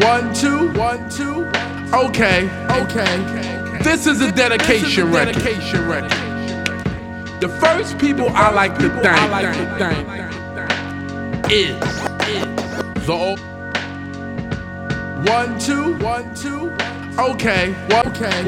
[0.00, 1.44] One, two, one, two.
[1.92, 3.80] Okay, okay.
[3.82, 5.34] This is a dedication record.
[5.34, 6.08] Dedication.
[7.40, 10.00] The first people I like to thank
[11.52, 11.78] is
[13.04, 13.40] the old.
[15.28, 16.70] One, two, one, two.
[17.18, 18.42] Okay, okay.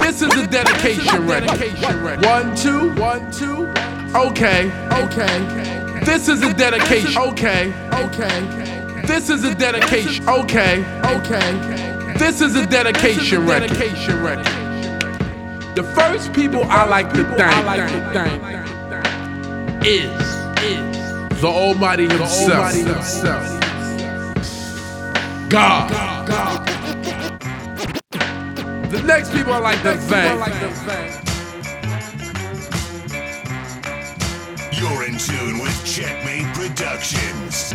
[0.00, 2.24] This is a dedication record.
[2.26, 3.68] One, two, one, two.
[4.16, 6.04] Okay, okay.
[6.04, 7.16] This is a dedication.
[7.16, 8.69] Okay, okay.
[9.10, 10.28] This is a dedication.
[10.28, 12.14] Okay, okay.
[12.16, 13.68] This is a dedication record.
[15.74, 17.60] The first people I like to thank
[19.84, 20.16] is
[21.40, 22.72] the Almighty Himself.
[25.50, 25.90] God.
[28.92, 30.38] The next people I like to thank.
[34.78, 37.74] You're in tune with Checkmate Productions.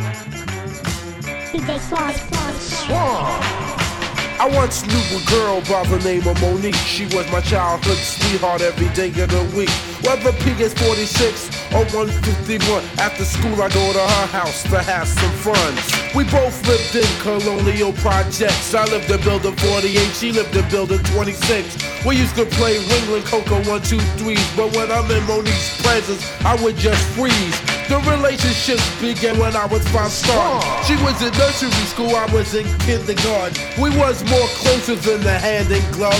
[4.37, 6.75] I once knew a girl by the name of Monique.
[6.75, 9.69] She was my childhood sweetheart every day of the week.
[10.03, 15.73] Whether PS46 or 151, after school I go to her house to have some fun.
[16.13, 18.75] We both lived in colonial projects.
[18.75, 22.05] I lived in building 48, she lived in building 26.
[22.05, 26.21] We used to play Ringling Coco 1, 2, 3, but when I'm in Monique's presence,
[26.43, 27.74] I would just freeze.
[27.87, 30.59] The relationships began when I was five star.
[30.85, 33.55] She was in nursery school, I was in kindergarten.
[33.79, 36.17] We was more closer than the hand and glove.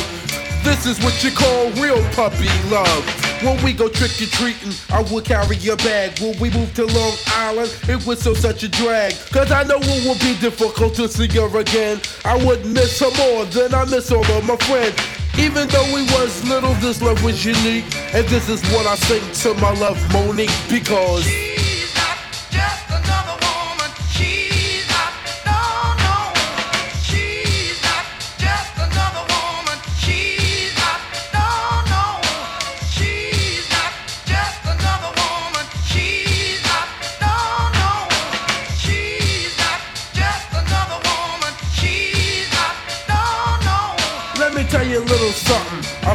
[0.63, 3.05] This is what you call real puppy love.
[3.43, 6.19] When we go trick or treating, I would carry your bag.
[6.19, 9.13] When we moved to Long Island, it was so such a drag.
[9.31, 11.99] Cause I know it would be difficult to see her again.
[12.25, 14.95] I would miss her more than I miss all of my friends.
[15.38, 17.86] Even though we was little, this love was unique.
[18.13, 21.45] And this is what I sing to my love, Monique, because.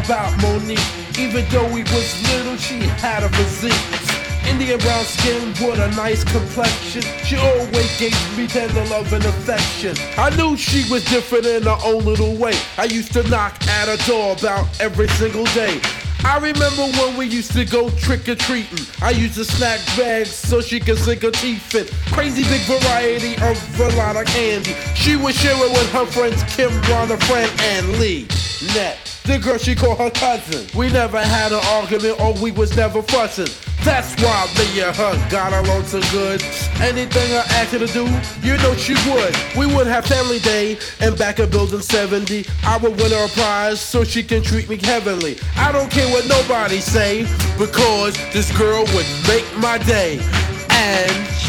[0.05, 0.79] About Monique.
[1.19, 4.21] Even though we was little, she had a physique.
[4.49, 7.03] Indian brown skin with a nice complexion.
[7.25, 9.95] She always gave me tender love and affection.
[10.17, 12.55] I knew she was different in her own little way.
[12.79, 15.81] I used to knock at her door about every single day.
[16.25, 18.87] I remember when we used to go trick or treating.
[19.01, 21.87] I used to snack bags so she could sink her teeth in.
[22.13, 24.75] Crazy big variety of a lot of candy.
[24.95, 28.27] She would share it with her friends Kim, her friend, and Lee.
[28.75, 29.10] Net.
[29.31, 30.67] The girl she called her cousin.
[30.77, 33.47] We never had an argument or we was never fussing.
[33.85, 36.43] That's why me and her got along so good.
[36.81, 38.07] Anything I asked her to do,
[38.43, 39.33] you know she would.
[39.57, 42.45] We would have family day and back at building 70.
[42.65, 45.39] I would win her a prize so she can treat me heavenly.
[45.55, 47.23] I don't care what nobody say
[47.57, 50.19] because this girl would make my day.
[50.71, 51.40] And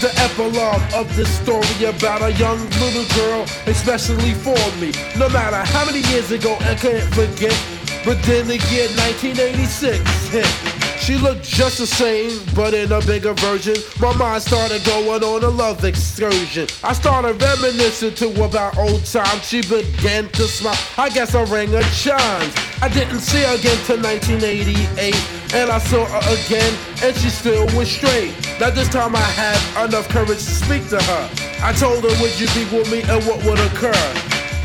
[0.00, 4.92] the epilogue of this story about a young little girl, especially for me.
[5.18, 7.56] No matter how many years ago, I can't forget.
[8.04, 10.78] But then again, 1986 hit.
[11.00, 13.76] She looked just the same, but in a bigger version.
[13.98, 16.68] My mind started going on a love excursion.
[16.84, 19.44] I started reminiscing to about old times.
[19.44, 20.76] She began to smile.
[20.96, 22.54] I guess I rang her chimes.
[22.82, 25.14] I didn't see her again till 1988,
[25.54, 26.72] and I saw her again,
[27.02, 28.34] and she still was straight.
[28.60, 31.30] Now this time I had enough courage to speak to her.
[31.62, 33.92] I told her, would you be with me, and what would occur?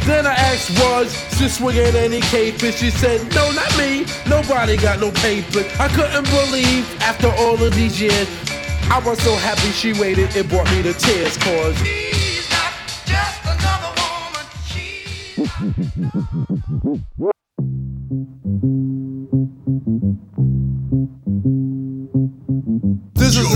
[0.06, 2.62] Then I asked, was she swinging any cape?
[2.62, 4.06] And she said, no, not me.
[4.28, 5.64] Nobody got no paper.
[5.80, 8.28] I couldn't believe after all of these years.
[8.92, 12.74] I was so happy she waited, it brought me to tears, cause She's not
[13.06, 13.40] This
[16.86, 17.33] is You're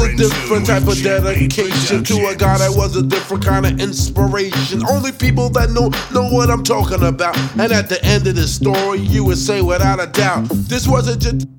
[0.08, 4.86] a different type of dedication to a God that was a different kind of inspiration.
[4.88, 7.38] Only people that know know what I'm talking about.
[7.60, 11.22] And at the end of the story, you would say without a doubt, this wasn't
[11.22, 11.57] just.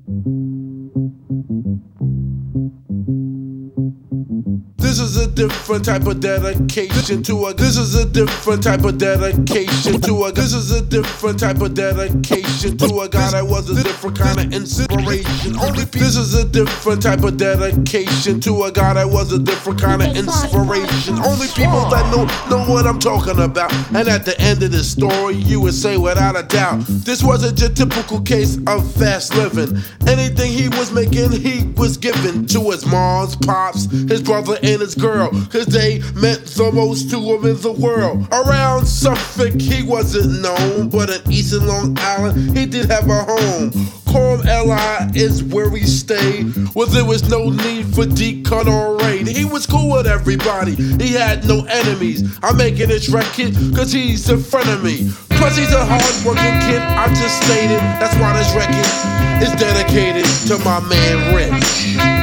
[4.89, 7.53] This is a different type of dedication to a.
[7.53, 10.31] This is a different type of dedication to a.
[10.31, 14.39] This is a different type of dedication to a guy that was a different kind
[14.39, 15.59] of inspiration.
[15.59, 19.79] Only this is a different type of dedication to a guy that was a different
[19.79, 21.19] kind of inspiration.
[21.19, 23.71] Only people that know know what I'm talking about.
[23.93, 27.59] And at the end of the story, you would say without a doubt, this wasn't
[27.59, 29.77] your typical case of fast living.
[30.07, 34.95] Anything he was making, he was giving to his mom's pops, his brother, and his
[34.95, 35.29] girl.
[35.51, 38.27] Cause they meant the most to him in the world.
[38.31, 43.71] Around Suffolk, he wasn't known, but in East Long Island, he did have a home.
[44.11, 49.27] Calm LI is where we stayed, where there was no need for decut or raid.
[49.27, 52.23] He was cool with everybody, he had no enemies.
[52.41, 55.11] I'm making this record cause he's in front of me.
[55.29, 57.79] Plus, he's a hard working kid, I just stated.
[58.01, 62.18] That's why this record is dedicated to my man Rich.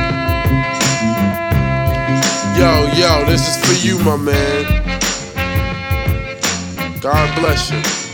[2.56, 4.64] Yo, yo, this is for you, my man.
[7.02, 8.05] God bless you.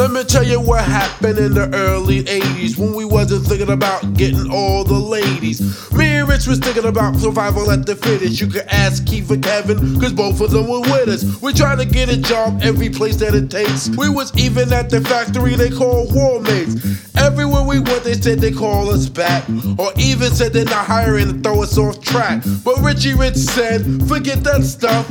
[0.00, 4.14] Let me tell you what happened in the early 80s when we wasn't thinking about
[4.14, 5.60] getting all the ladies.
[5.92, 8.40] Me and Rich was thinking about survival at the fittest.
[8.40, 11.42] You could ask Keith and Kevin, cause both of them were with us.
[11.42, 13.90] We trying to get a job every place that it takes.
[13.90, 16.76] We was even at the factory they call war mates.
[17.20, 19.44] Everywhere we went, they said they call us back,
[19.78, 22.42] or even said they're not hiring to throw us off track.
[22.64, 25.06] But Richie Rich said, forget that stuff.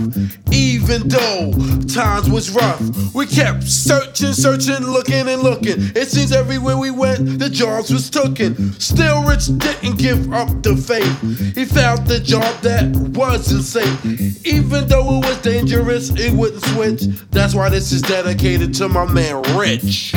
[0.52, 1.52] Even though
[1.86, 2.82] times was rough,
[3.14, 5.76] we kept searching, searching, looking and looking.
[5.96, 8.80] It seems everywhere we went, the jobs was tooken.
[8.82, 11.56] Still, Rich didn't give up the faith.
[11.56, 14.46] He found the job that wasn't safe.
[14.46, 17.02] Even though it was dangerous, it wouldn't switch.
[17.32, 20.14] That's why this is dedicated to my man Rich.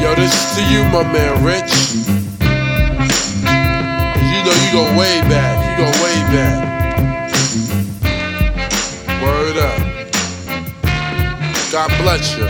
[0.00, 1.72] Yo, this is to you, my man Rich.
[4.34, 5.78] You know you go way back.
[5.78, 6.73] You go way back.
[11.74, 12.44] God bless you.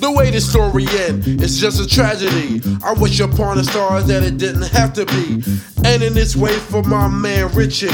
[0.00, 2.62] The way the story ends, it's just a tragedy.
[2.82, 5.42] I wish upon the stars that it didn't have to be.
[5.84, 7.92] Ending this way for my man Richard.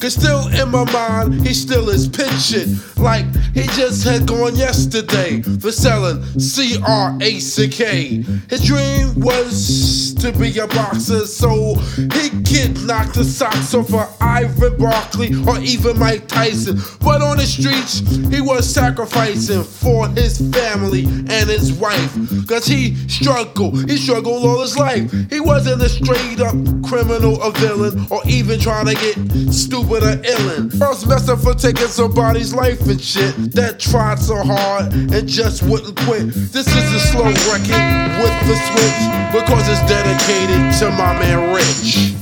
[0.00, 2.76] Cause still in my mind, he still is pitching.
[2.96, 8.22] Like he just had gone yesterday for selling C R A C K.
[8.48, 14.22] His dream was to be a boxer, so he could knock the socks off of
[14.22, 16.80] Iran Barkley or even Mike Tyson.
[17.00, 18.00] But on the streets,
[18.32, 22.12] he was sacrificing for his family and his wife.
[22.46, 25.10] Cause he struggled, he struggled all his life.
[25.28, 26.54] He wasn't a straight up
[26.84, 30.76] criminal or villain, or even trying to get stupid or illin'.
[30.78, 35.62] First messed up for taking somebody's life and shit that tried so hard and just
[35.62, 36.26] wouldn't quit.
[36.52, 37.88] This is a slow record
[38.20, 39.00] with the switch
[39.32, 42.21] because it's dedicated to my man Rich.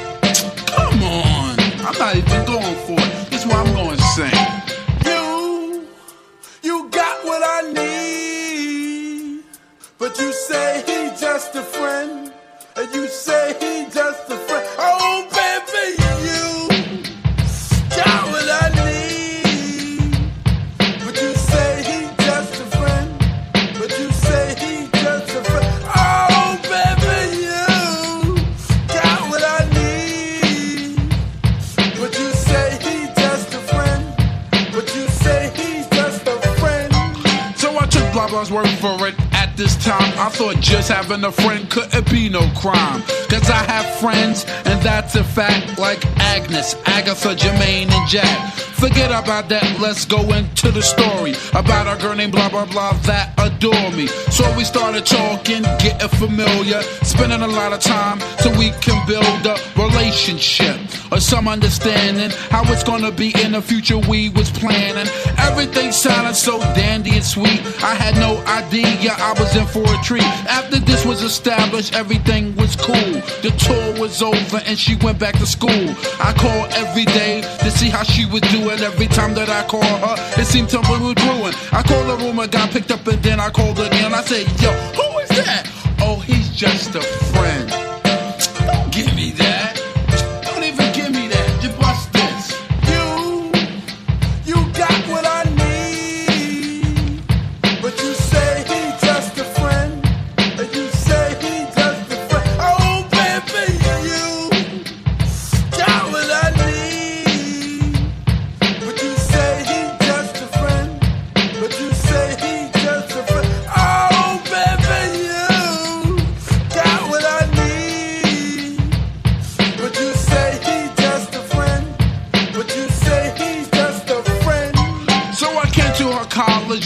[1.93, 3.29] I'm not even going for it.
[3.29, 4.31] This is what I'm going to sing.
[5.03, 5.85] You,
[6.63, 9.43] you got what I need,
[9.97, 12.31] but you say he just a friend,
[12.77, 14.20] and you say he just
[38.41, 40.13] dollars worth for it at this time.
[40.17, 43.01] I thought just having a friend couldn't be no crime.
[43.29, 48.70] Cause I have friends, and that's a fact, like Agnes, Agatha, Jermaine, and Jack.
[48.81, 52.93] Forget about that, let's go into the story about a girl named blah blah blah
[53.05, 54.07] that adore me.
[54.33, 59.45] So we started talking, getting familiar, spending a lot of time so we can build
[59.45, 65.05] a relationship or some understanding how it's gonna be in the future we was planning.
[65.37, 67.61] Everything sounded so dandy and sweet.
[67.83, 70.31] I had no idea I was in for a treat.
[70.49, 73.13] After this was established, everything was cool.
[73.45, 75.85] The tour was over and she went back to school.
[76.19, 78.70] I called every day to see how she was doing.
[78.79, 81.53] Every time that I call her, it seemed something was brewing.
[81.73, 84.13] I called the room, I got picked up, and then I called again.
[84.13, 85.67] I said, Yo, who is that?
[85.99, 87.69] Oh, he's just a friend.
[88.65, 89.40] Don't give me that.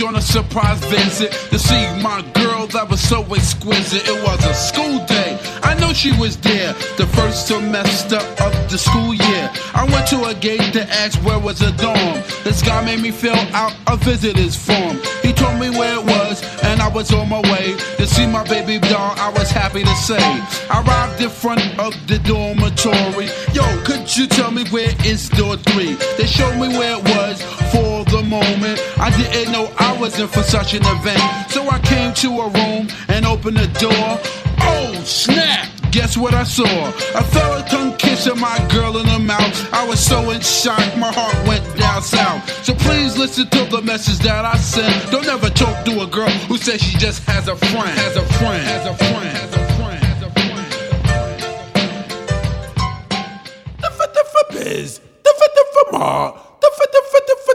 [0.06, 4.08] On a surprise visit to see my girl that was so exquisite.
[4.08, 5.38] It was a school day.
[5.64, 9.50] I know she was there the first semester of the school year.
[9.74, 12.18] I went to a gate to ask where was a dorm.
[12.44, 15.00] This guy made me fill out a visitor's form.
[15.24, 18.44] He told me where it was, and I was on my way to see my
[18.44, 19.14] baby doll.
[19.18, 20.22] I was happy to say.
[20.70, 23.30] I arrived in front of the dormitory.
[23.54, 25.94] Yo, could you tell me where is door three?
[26.18, 28.80] They showed me where it was for the moment.
[28.98, 31.20] I didn't know I was in for such an event.
[31.50, 34.20] So I came to a room and opened the door.
[34.62, 35.70] Oh, snap!
[35.92, 36.66] Guess what I saw?
[36.66, 39.74] A fella tongue kissing my girl in the mouth.
[39.74, 42.44] I was so in shock, my heart went down south.
[42.66, 45.12] So please listen to the message that I sent.
[45.12, 47.98] Don't ever talk to a girl who says she just has a friend.
[48.00, 48.64] Has a friend.
[48.64, 49.38] Has a friend.
[49.38, 50.04] Has a friend.
[50.04, 50.68] Has a friend.
[53.84, 55.00] The fit the for biz.
[55.00, 56.32] The fit the for ma.
[56.62, 57.55] The fit the fit the fit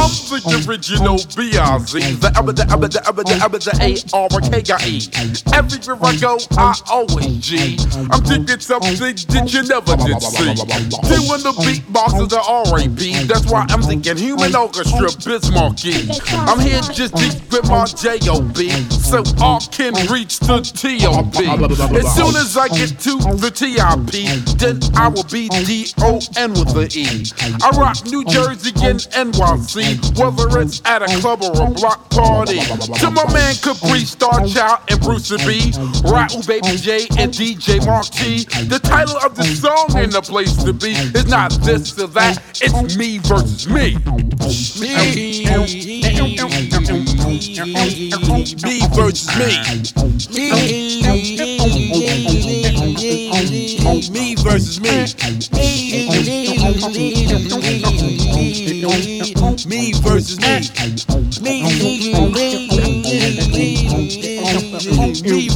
[0.00, 2.00] I'm the original B.I.Z.
[2.16, 5.00] The Abba, the Abba, the Abba, the Abba, the A-R-K-I-E.
[5.52, 7.76] Everywhere I go, I always G.
[8.10, 10.56] I'm thinking something that you never did see.
[11.04, 13.24] Doing the beatbox of the R.A.B.
[13.24, 16.08] That's why I'm thinking human orchestra Biz Markie.
[16.48, 18.70] I'm here just deep with my J.O.B.
[19.04, 21.44] So I can reach the T.O.P.
[22.00, 26.50] As soon as I get to the T.I.P., then I will be D.O.N.
[26.56, 27.28] with the E.
[27.62, 32.60] I rock New Jersey and NYC, whether it's at a club or a block party.
[32.60, 35.72] To my man Capri, Star Child, and Bruce B.
[36.02, 38.44] Raul Baby J and DJ Mark T.
[38.68, 40.92] The title of the song ain't the place to be.
[40.92, 43.96] It's not this or that, it's me versus me.
[44.80, 45.44] Me,
[48.66, 49.50] me versus me.
[50.34, 52.29] Me
[54.42, 55.06] versus me.
[59.66, 60.60] Me versus me.
[61.40, 61.60] Me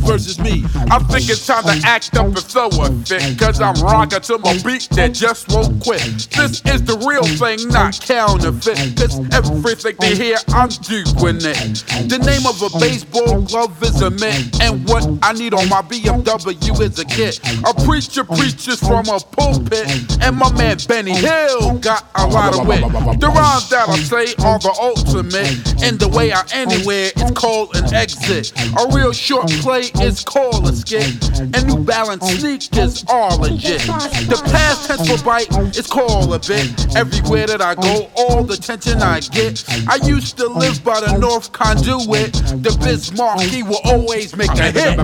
[0.04, 0.64] versus me.
[0.90, 3.38] I think it's time to act up and throw a fit.
[3.38, 6.02] Cause I'm rocking to my beat that just won't quit.
[6.30, 8.96] This is the real thing, not counterfeit.
[8.96, 11.84] Cause everything they hear, I'm doing it.
[12.08, 14.60] The name of a baseball glove is a mitt.
[14.60, 17.40] And what I need on my BMW is a kit.
[17.64, 19.88] A preacher preaches from a pulpit.
[20.22, 22.80] And my man Benny Hill got a lot of wit.
[23.20, 25.82] The rhymes that I say are the ultimate.
[25.82, 28.52] And the way I anywhere is called an exit.
[28.78, 31.30] A real short play is called a skit.
[31.38, 33.80] And New Balance sneakers are legit.
[33.82, 36.96] The past tense for bite is called a bit.
[36.96, 39.64] Everywhere that I go, all the attention I get.
[39.88, 42.32] I used to live by the North Conduit.
[42.62, 44.98] The Biz Markie will always make a hit.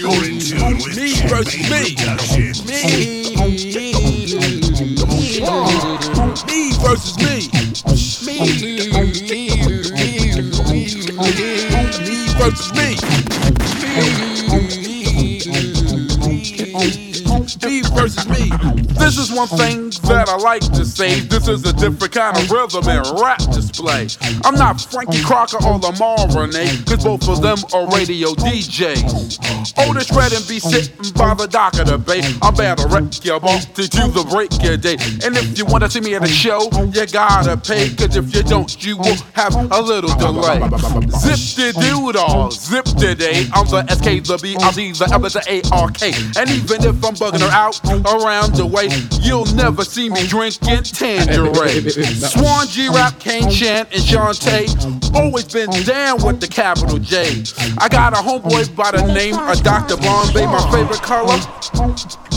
[0.00, 1.94] You're in tune with Me versus me.
[1.96, 2.64] Productions.
[6.46, 7.48] Me versus me.
[8.26, 9.49] Me
[12.40, 12.96] versus me.
[13.96, 14.39] me
[17.60, 18.50] versus me.
[18.98, 21.20] This is one thing that I like to say.
[21.20, 24.08] This is a different kind of rhythm and rap display.
[24.44, 29.76] I'm not Frankie Crocker or Lamar Renee, cause both of them are radio DJs.
[29.78, 32.22] Otis oh, Redding be sitting by the dock of the bay.
[32.42, 34.96] I'm bound to wreck your boss to do the break your day.
[35.24, 38.42] And if you wanna see me at a show, you gotta pay, cause if you
[38.42, 40.60] don't, you will have a little delay.
[41.18, 43.46] Zip the all, zip the day.
[43.52, 46.12] I'm the SK, the B, I Z, the M, the A, R, K.
[46.36, 48.88] And even if I'm bugging her out around the way,
[49.20, 51.88] you'll never see me drinking Tanqueray.
[51.90, 55.14] Swan G Rap, Kane Chan, and Shantae.
[55.14, 57.42] Always been down with the capital J.
[57.78, 59.96] I got a homeboy by the name of Dr.
[59.96, 60.46] Bombay.
[60.46, 61.38] My favorite color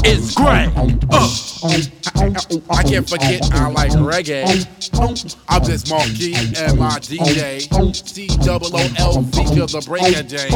[0.05, 0.71] is gray.
[1.11, 1.29] Uh.
[2.69, 4.43] I can't forget I like reggae.
[5.47, 7.61] I'm this monkey and my DJ.
[8.07, 10.49] C double O L feature the break of day.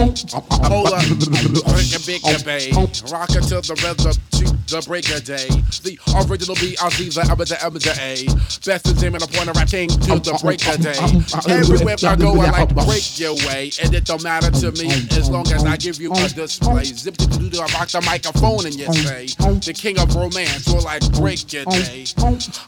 [0.68, 1.06] Hold up,
[1.72, 2.72] break a big bay.
[3.12, 4.14] Rock until the rhythm
[4.46, 5.48] the break of day.
[5.84, 8.28] The original B, I'll see the M, the the A.
[8.66, 10.98] Best in team and a point of rap king to the break of day.
[11.48, 13.72] Everywhere I go, I like break your way.
[13.82, 16.84] And it don't matter to me as long as I give you a display.
[16.84, 19.28] Zip to do I rock the microphone and you say,
[19.64, 22.06] the king of romance will like break your day.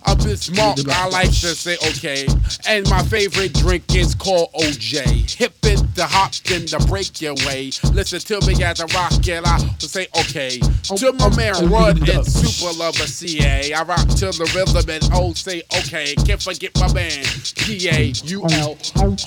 [0.05, 2.27] A bit smart, I like to say okay.
[2.67, 5.35] And my favorite drink is called OJ.
[5.37, 7.71] Hip it, the hop, then the break your way.
[7.93, 10.59] Listen to me as I rock it, I will say okay.
[10.95, 13.73] To my man Rud and Super Lover CA.
[13.73, 16.15] I rock to the rhythm and oh say okay.
[16.25, 18.77] Can't forget my man G-A-U-L.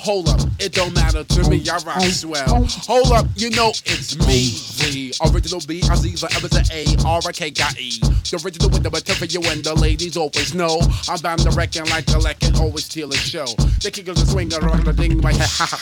[0.01, 2.65] Hold up, it don't matter to me, I rock swell.
[2.87, 7.21] Hold up, you know it's me, the original B, I Z, the M, A, R,
[7.27, 7.99] I, K, got E.
[8.01, 10.81] The original with the material and the ladies always know.
[11.09, 13.47] I'm bound to reckon like a and always steal a show.
[13.83, 15.79] The kick of the swing around the ding, my ha ha.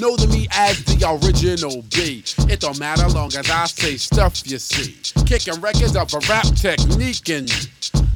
[0.00, 2.22] Know to me as the original B.
[2.50, 4.96] It don't matter long as I say stuff you see.
[5.46, 7.48] Records of a rap technique and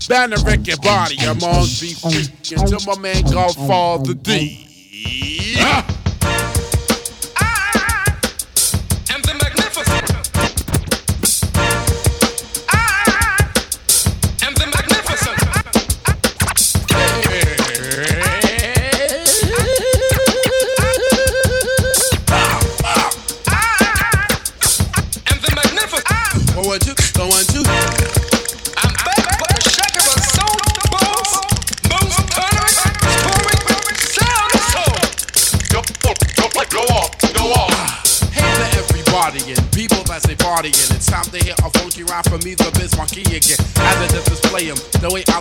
[0.09, 4.67] Banner record body among be freaking to my man Godfather D.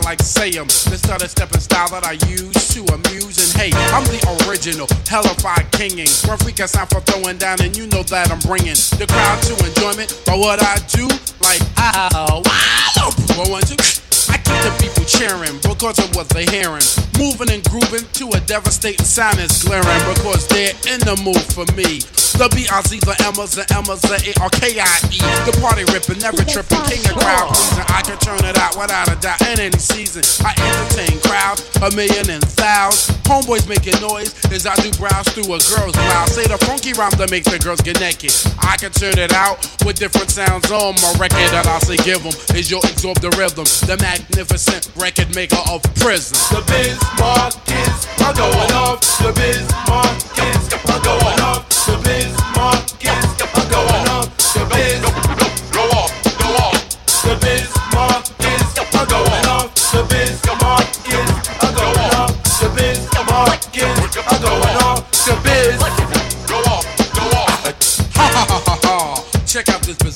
[0.09, 0.65] like 'em.
[0.89, 3.37] This other stepping style that I use to amuse.
[3.37, 3.75] And hate.
[3.93, 5.99] I'm the original, hellified king.
[5.99, 9.37] And one freak sound for throwing down, and you know that I'm bringing the crowd
[9.43, 11.05] to enjoyment by what I do.
[11.39, 12.41] Like, wow.
[14.29, 16.85] I keep the people cheering because of what they're hearing.
[17.17, 21.65] Moving and grooving to a devastating sound is glaring because they're in the mood for
[21.77, 22.01] me.
[22.37, 25.19] The B-I-Z, the M's, the M's, the A-R-K-I-E.
[25.45, 27.85] The party ripping, never tripping, king of crowd pleasing.
[27.87, 30.23] I can turn it out without a doubt in any season.
[30.45, 33.18] I entertain crowds, a million and thousands.
[33.29, 36.33] Homeboys making noise as I do browse through a girl's mouth.
[36.33, 38.33] Say the funky rhyme that makes the girls get naked.
[38.57, 42.25] I can turn it out with different sounds on my record that I say give
[42.25, 43.69] 'em is you'll absorb the rhythm.
[43.85, 46.41] The magnificent record maker of prison.
[46.49, 49.05] The Bismarck is are going off.
[49.21, 50.17] The Bismarck
[50.49, 51.69] is are going off.
[51.85, 54.29] The Bismarck is are going off.
[54.57, 55.08] The Biz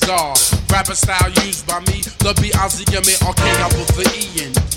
[0.04, 0.34] bizarre
[0.70, 2.02] rapper style used by me.
[2.20, 4.52] The B-I-Z-M-A-R-K, I put the E in.
[4.52, 4.73] You will be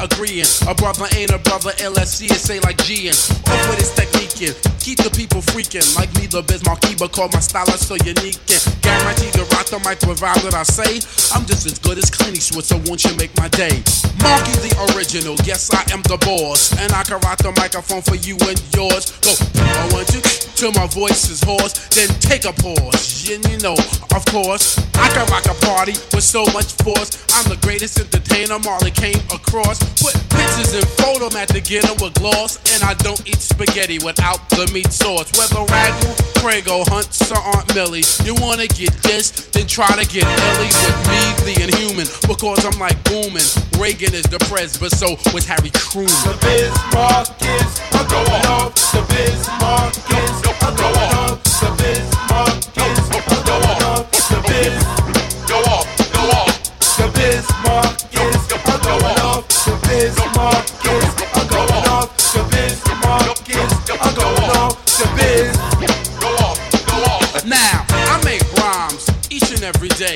[0.00, 0.48] agreeing.
[0.68, 3.16] A brother ain't a brother, LSC is say like G and
[3.48, 4.54] off with his technique in.
[4.80, 8.38] Keep the people freaking like me, the Biz Markie, but call my style so unique
[8.50, 11.02] and guaranteed to rock the mic vibe that I say.
[11.34, 13.82] I'm just as good as Clint Eastwood, so won't you make my day?
[14.22, 18.16] Marky the original, yes I am the boss, and I can rock the microphone for
[18.16, 19.12] you and yours.
[19.22, 20.20] Go, I want you
[20.56, 23.28] till my voice is hoarse, then take a pause.
[23.28, 23.76] And you know,
[24.14, 27.26] of course, I can rock a party with so much force.
[27.36, 29.78] I'm the greatest entertainer Marley came across.
[30.00, 34.48] Put pictures and photo at get 'em with gloss, and I don't eat spaghetti without
[34.50, 35.26] the meat sauce.
[35.36, 40.24] Whether Ragu, Prego, Hunt, or Aunt Millie, you wanna get this, then try to get
[40.24, 43.48] Ellie with me, the inhuman, because I'm like booming.
[43.78, 44.38] Reagan is the
[44.80, 46.12] but so was Harry Truman.
[46.24, 48.74] The Bismarck is are going off.
[48.92, 51.42] The Bismarck is are going off.
[51.60, 53.08] The Bismarck is.
[53.08, 53.45] The Go off, go off.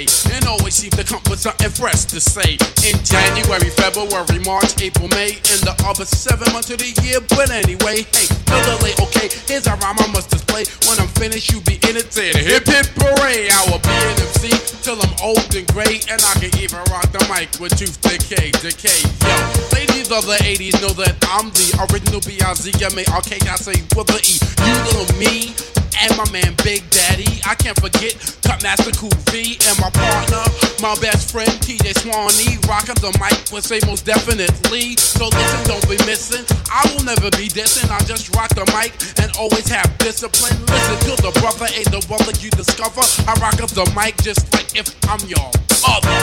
[0.06, 2.56] Need to come with something fresh to say.
[2.86, 7.20] In January, February, March, April, May, in the other seven months of the year.
[7.20, 9.28] But anyway, hey, delay, okay.
[9.46, 10.64] Here's a rhyme I must display.
[10.88, 13.50] When I'm finished, you be the hip hip parade.
[13.50, 14.50] I will be an MC
[14.82, 18.50] till I'm old and gray, and I can even rock the mic with tooth decay,
[18.62, 19.00] decay.
[19.26, 19.34] Yo,
[19.74, 23.38] ladies of the 80s know that I'm the original B-I-Z-M-A-R-K.
[23.48, 24.36] I say with the E.
[24.64, 27.40] You little me and my man Big Daddy.
[27.44, 30.44] I can't forget Cutmaster Cool V and my partner,
[30.80, 32.56] my best friend TJ Swanee.
[32.68, 34.96] Rocking the mic with say most definitely.
[34.96, 36.44] So listen, don't be missing.
[36.72, 37.90] I will never be dissing.
[37.90, 40.56] I just rock the mic and always have discipline.
[40.66, 43.04] Listen to the brother, ain't the that you discover.
[43.28, 45.48] I rock up the mic just like if I'm your
[45.84, 46.16] mother.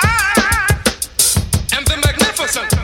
[0.00, 0.80] I
[1.72, 2.83] am the magnificent.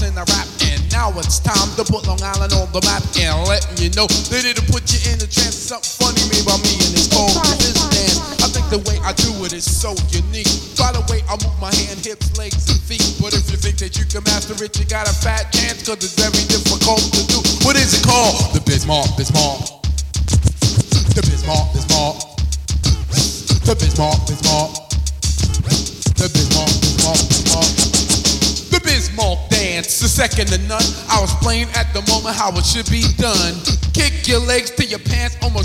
[0.00, 3.92] Rap, and now it's time to put Long Island on the map and letting you
[3.92, 5.52] know that it'll put you in a trance.
[5.52, 8.16] Something funny made by me, and it's called this dance.
[8.40, 10.48] I think the way I do it is so unique.
[10.80, 13.04] By the way, I move my hand, hips, legs, and feet.
[13.20, 16.00] But if you think that you can master it, you got a fat chance, cause
[16.00, 17.38] it's very difficult to do.
[17.68, 18.56] What is it called?
[18.56, 19.71] The Bismarck, Bismarck.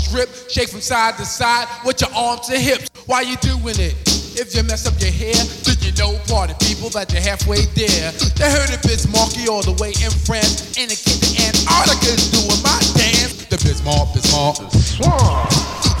[0.08, 0.50] Pants rip.
[0.50, 3.94] Shake from side to side with your arms and hips while you doing it.
[4.38, 5.34] If you mess up your hair,
[5.66, 8.12] then you know party people that you're halfway there.
[8.38, 10.78] They heard it Biz Markie all the way in France.
[10.78, 13.50] And the kid in Antarctica is doing my dance.
[13.50, 14.62] The Bismarck, Bismarck.
[14.70, 15.50] Bismarck.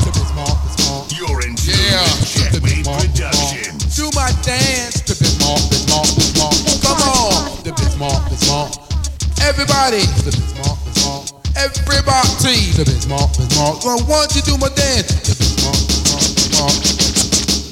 [0.06, 1.04] The Bismarck, Bismarck.
[1.18, 2.02] You're in tune Yeah.
[2.06, 3.10] with Checkmate Bismarck.
[3.10, 3.74] Bismarck.
[3.98, 6.54] Do my dance to Bismarck, Bismarck, Bismarck.
[6.86, 8.70] Come on, the Bismarck, Bismarck.
[9.42, 10.78] Everybody, the Bismarck,
[11.58, 13.82] Everybody, the Bismarck, Bismarck.
[13.82, 16.70] I want you to do my dance, the Bismarck, Bismarck, Bismarck.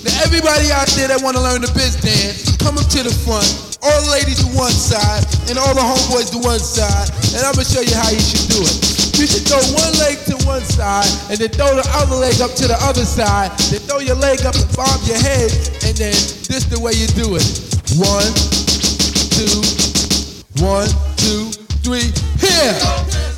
[0.03, 3.47] Now everybody out there that wanna learn the biz dance, come up to the front.
[3.87, 7.55] All the ladies to one side, and all the homeboys to one side, and I'm
[7.55, 8.75] gonna show you how you should do it.
[9.23, 12.59] You should throw one leg to one side, and then throw the other leg up
[12.59, 13.55] to the other side.
[13.71, 15.55] Then throw your leg up and bob your head,
[15.87, 16.19] and then
[16.51, 17.47] this the way you do it.
[18.03, 18.35] One,
[19.31, 19.63] two,
[20.59, 20.91] one,
[21.23, 21.55] two,
[21.87, 22.11] three,
[22.43, 23.36] here.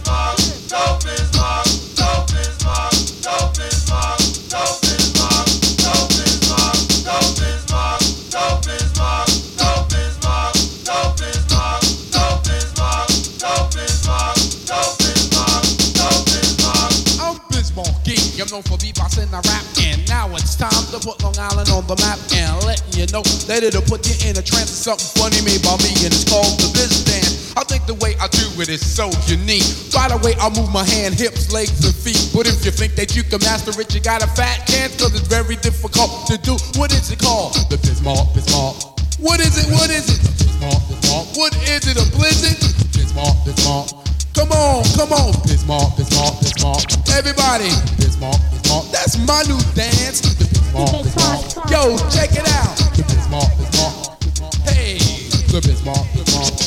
[23.49, 24.71] That it'll put you in a trance.
[24.71, 27.38] Something funny made by me, and it's called the Biz Dance.
[27.59, 29.67] I think the way I do it is so unique.
[29.91, 32.31] By the way, I move my hand, hips, legs, and feet.
[32.31, 35.11] But if you think that you can master it, you got a fat chance, cause
[35.11, 36.55] it's very difficult to do.
[36.79, 37.59] What is it called?
[37.67, 38.79] The Bismarck, Bismarck.
[39.19, 39.67] What is it?
[39.75, 40.23] What is it?
[40.39, 41.27] Bismarck, Bismarck.
[41.35, 41.99] What is it?
[41.99, 42.63] A blizzard?
[42.95, 43.91] Bismarck, Bismarck.
[44.39, 45.35] Come on, come on.
[45.43, 46.87] Bismarck, Bismarck, Bismarck.
[47.11, 47.75] Everybody.
[47.99, 48.87] Bismarck, Bismarck.
[48.95, 50.23] That's my new dance.
[50.23, 51.43] The Bismarck, Bismarck.
[51.75, 52.79] Yo, check it out.
[52.95, 54.15] The Bismarck, Bismarck.
[54.63, 55.03] Hey,
[55.51, 56.58] the Bismarck, Bismarck.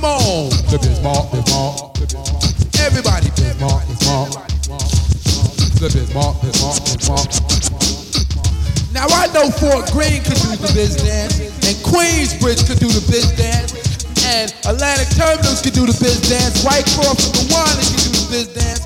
[0.00, 0.48] Come on.
[0.72, 1.92] The Bismarck, Bismarck.
[2.80, 3.28] Everybody.
[3.36, 4.32] Bismarck, Bismarck.
[5.76, 7.28] The Bismarck, Bismarck, Bismarck.
[8.96, 11.36] Now I know Fort Greene could do the biz dance,
[11.68, 13.76] and Queensbridge could do the biz dance,
[14.24, 18.28] and Atlantic Terminals could do the biz dance, White Whitecroft and Gowanus could do the
[18.32, 18.80] biz dance,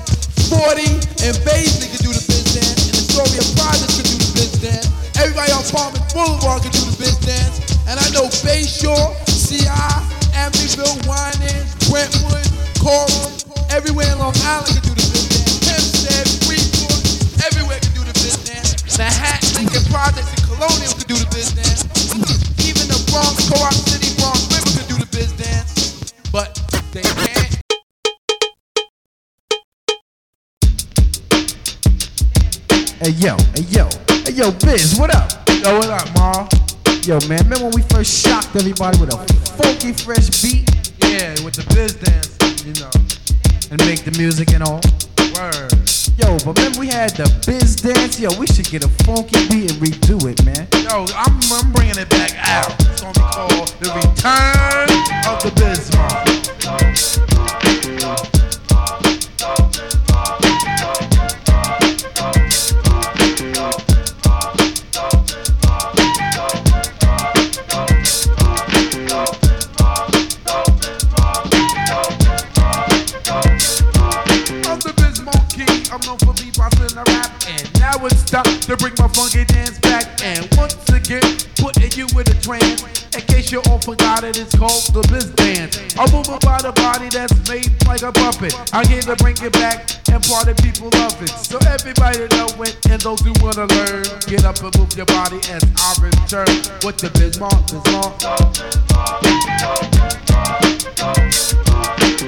[0.51, 4.31] 40 and Baisley could do the biz dance, and the Astoria Project could do the
[4.35, 4.91] biz dance.
[5.15, 10.99] Everybody on Palmer Boulevard could do the biz dance, and I know Bayshore, CI, Amityville,
[11.07, 12.45] Winans, Brentwood,
[12.77, 13.31] Coral,
[13.71, 15.63] everywhere in Long Island can do the dance.
[15.63, 16.99] Hempstead, Freeport,
[17.47, 18.83] everywhere could do the dance.
[18.99, 21.87] Manhattan, Lincoln Projects, and Colonial can do the dance.
[22.67, 26.13] Even the Bronx, Co-op City, Bronx River could do the biz dance.
[26.31, 26.59] But
[26.91, 27.55] they can't.
[32.99, 33.89] Hey yo, hey yo,
[34.23, 35.31] hey yo, Biz, what up?
[35.49, 36.64] Yo, what up, Ma?
[37.05, 39.17] Yo, man, remember when we first shocked everybody with a
[39.61, 40.65] funky, fresh beat?
[41.05, 42.33] Yeah, with the biz dance,
[42.65, 42.89] you know.
[43.69, 44.81] And make the music and all?
[45.37, 45.69] Word.
[46.17, 48.19] Yo, but remember we had the biz dance?
[48.19, 50.65] Yo, we should get a funky beat and redo it, man.
[50.81, 52.73] Yo, I'm, I'm bringing it back out.
[52.89, 54.89] It's gonna be called The Return
[55.29, 55.97] of the.
[55.99, 56.34] I'm
[76.73, 77.31] and rap.
[77.47, 80.05] And now it's time to bring my funky dance back.
[80.23, 82.83] And once again, putting you in a trance.
[83.15, 85.79] In case you all forgot it, it's called the Biz Dance.
[85.97, 88.53] I move about a body that's made like a puppet.
[88.73, 91.29] I'm here to bring it back, and party people love it.
[91.29, 95.37] So everybody know it, and those who wanna learn, get up and move your body
[95.47, 96.49] as I return
[96.83, 98.19] with the Bismarck, Bismarck.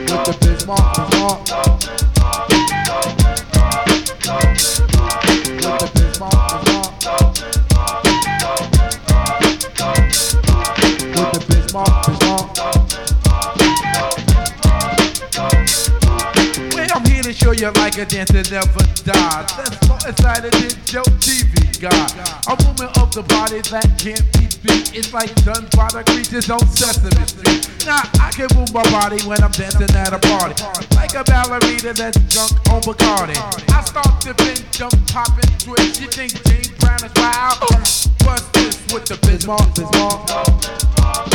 [0.07, 1.41] With the Bismarck, Bismarck.
[1.43, 2.06] With
[17.47, 19.47] Show you like a dance that never dies.
[19.55, 22.11] That's more excited than Joe TV God.
[22.43, 24.91] A movement of the body that can't be beat.
[24.91, 27.63] It's like done by the creatures on Sesame Street.
[27.87, 30.59] Now I can move my body when I'm dancing at a party.
[30.91, 33.39] Like a ballerina that's drunk on Bacardi.
[33.71, 36.03] I start to bend, jump, pop, and twist.
[36.03, 37.63] You think James Brown is wild?
[38.27, 41.26] What's this with the Bismarck, Bismarck?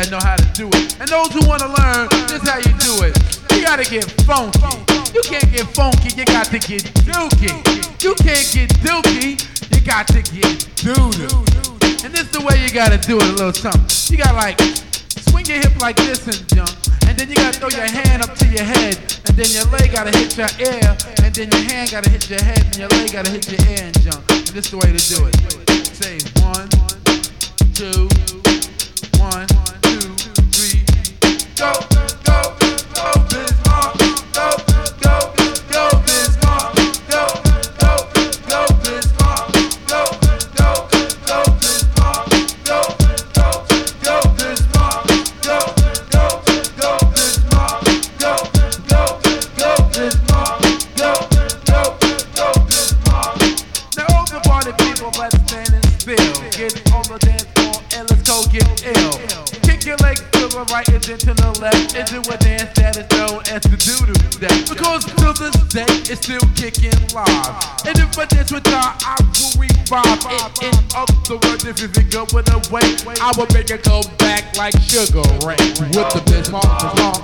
[0.00, 0.96] That know how to do it.
[0.96, 3.12] And those who want to learn, this is how you do it.
[3.52, 4.64] You gotta get funky.
[5.12, 7.52] You can't get funky, you got to get dookie.
[8.00, 9.36] You can't get dookie,
[9.68, 11.44] you got to get doo-doo.
[12.00, 13.84] And this is the way you gotta do it a little something.
[14.08, 14.56] You gotta like
[15.28, 16.72] swing your hip like this and jump.
[17.04, 18.96] And then you gotta throw your hand up to your head.
[19.28, 20.96] And then your leg gotta hit your ear.
[21.20, 22.64] And then your hand gotta hit your head.
[22.72, 24.24] And your leg gotta hit your ear and jump.
[24.30, 25.36] And this is the way to do it.
[25.92, 26.70] Say one,
[27.76, 28.08] two,
[29.20, 29.79] one,
[60.80, 63.76] right and then to the left and do a dance that is known as the
[63.76, 64.70] doo-doo dance.
[64.70, 67.52] Because to this day it's still kicking live.
[67.86, 70.62] And if I dance with y'all, I will revive it.
[70.64, 71.80] In other words, if
[72.32, 75.56] with a way, I will make it come back like Sugar Ray.
[75.92, 77.20] With the Bismarck, Bismarck.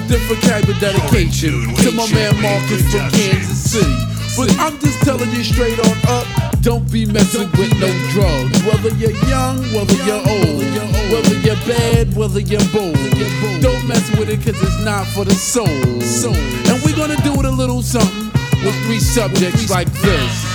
[0.00, 3.96] A different kind of dedication to my man Marcus from Kansas City.
[4.36, 6.26] But I'm just telling you straight on up,
[6.62, 8.62] don't be messing with no drugs.
[8.64, 10.62] Whether you're young, whether you're old,
[11.10, 12.96] whether you're bad, whether you're bold.
[13.60, 15.66] Don't mess with it cause it's not for the soul.
[15.66, 18.30] And we're gonna do it a little something
[18.64, 20.02] with three subjects like this.
[20.02, 20.49] this.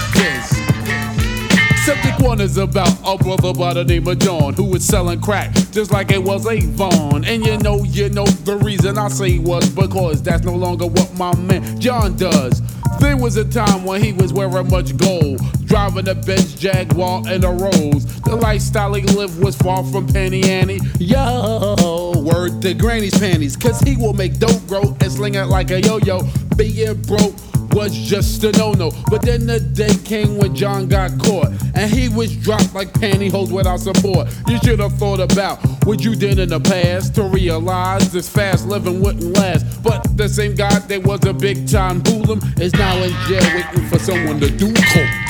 [1.86, 5.54] Subject one is about a brother by the name of John who was selling crack
[5.71, 7.24] just like it was Avon.
[7.26, 11.13] And you know, you know, the reason I say was because that's no longer what
[11.15, 12.63] my man John does.
[13.00, 17.43] There was a time when he was wearing much gold, driving a Benz Jaguar and
[17.43, 18.06] a Rolls.
[18.21, 20.80] The lifestyle he lived was far from penny Annie.
[21.00, 25.69] Yo, word to granny's panties, cause he will make dope grow and sling it like
[25.69, 26.21] a yo-yo.
[26.58, 27.36] Being broke
[27.76, 28.90] was just a no-no.
[29.10, 33.52] But then the day came when John got caught, and he was dropped like pantyhose
[33.52, 34.30] without support.
[34.48, 38.66] You should have thought about what you did in the past to realize this fast
[38.66, 39.84] living wouldn't last.
[39.84, 43.90] But the same guy that was a big time hooligan is now in jail waiting
[43.90, 45.25] for someone to do coke.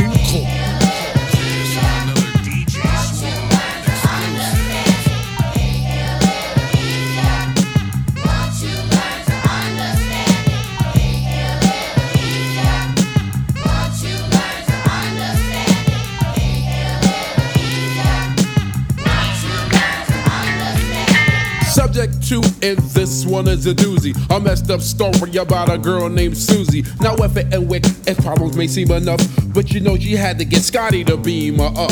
[22.26, 24.16] Two in this one is a doozy.
[24.36, 26.84] A messed up story about a girl named Susie.
[27.00, 29.22] Now, if it and wick, if problems may seem enough,
[29.54, 31.92] but you know she had to get Scotty to beam her up.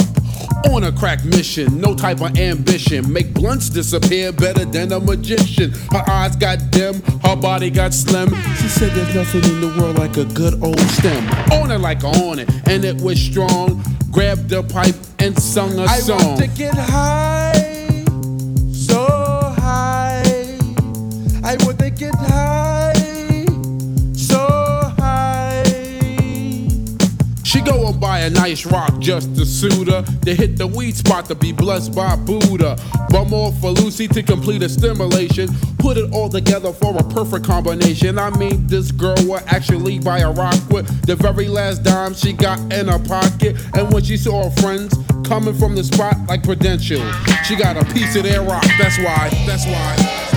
[0.72, 3.12] On a crack mission, no type of ambition.
[3.12, 5.72] Make blunts disappear better than a magician.
[5.92, 8.30] Her eyes got dim, her body got slim.
[8.56, 11.30] She said there's nothing in the world like a good old stem.
[11.52, 13.84] On it like on it, and it was strong.
[14.10, 16.22] Grabbed the pipe and sung a I song.
[16.22, 17.53] I want to get high,
[21.54, 22.94] To get high,
[24.14, 24.40] so
[24.98, 25.64] high.
[27.44, 30.04] She go and buy a nice rock just to suit her.
[30.22, 32.78] To hit the weed spot to be blessed by Buddha.
[33.10, 35.50] Bum off for Lucy to complete a stimulation.
[35.78, 38.18] Put it all together for a perfect combination.
[38.18, 42.34] I mean, this girl will actually buy a rock with the very last dime she
[42.34, 43.58] got in her pocket.
[43.76, 47.04] And when she saw her friends coming from the spot like Prudential,
[47.44, 48.66] she got a piece of their rock.
[48.80, 50.33] That's why, that's why.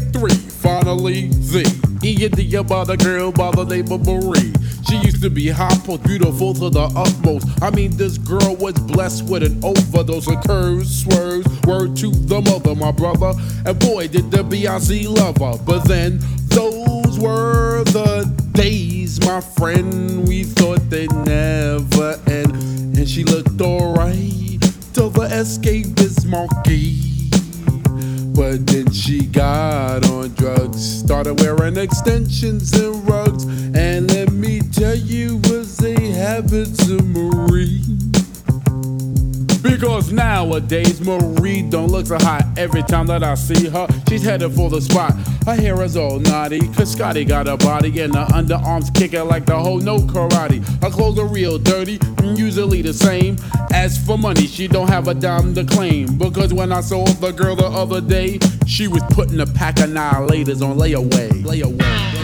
[0.00, 4.54] Three, finally the E about a girl by the name of Marie.
[4.88, 7.46] She used to be hot, beautiful to the utmost.
[7.62, 12.40] I mean, this girl was blessed with an overdose of curves, swerves, word to the
[12.40, 13.34] mother, my brother.
[13.66, 15.62] And boy, did the Beyonce love her.
[15.62, 20.26] But then, those were the days, my friend.
[20.26, 22.52] We thought they'd never end.
[22.96, 24.60] And she looked alright
[24.94, 27.11] till the escapist monkey.
[28.34, 34.96] But then she got on drugs, started wearing extensions and rugs, and let me tell
[34.96, 37.82] you, was a habit to Marie.
[39.62, 43.86] Because nowadays Marie don't look so hot every time that I see her.
[44.08, 45.14] She's headed for the spot.
[45.46, 49.46] Her hair is all naughty, cause Scotty got a body and her underarms kicking like
[49.46, 50.64] the whole no karate.
[50.82, 53.36] Her clothes are real dirty, usually the same.
[53.72, 56.16] As for money, she don't have a dime to claim.
[56.18, 59.90] Because when I saw the girl the other day, she was putting a pack of
[59.90, 61.30] annihilators on layaway.
[61.42, 61.78] Layaway.
[61.78, 62.21] layaway.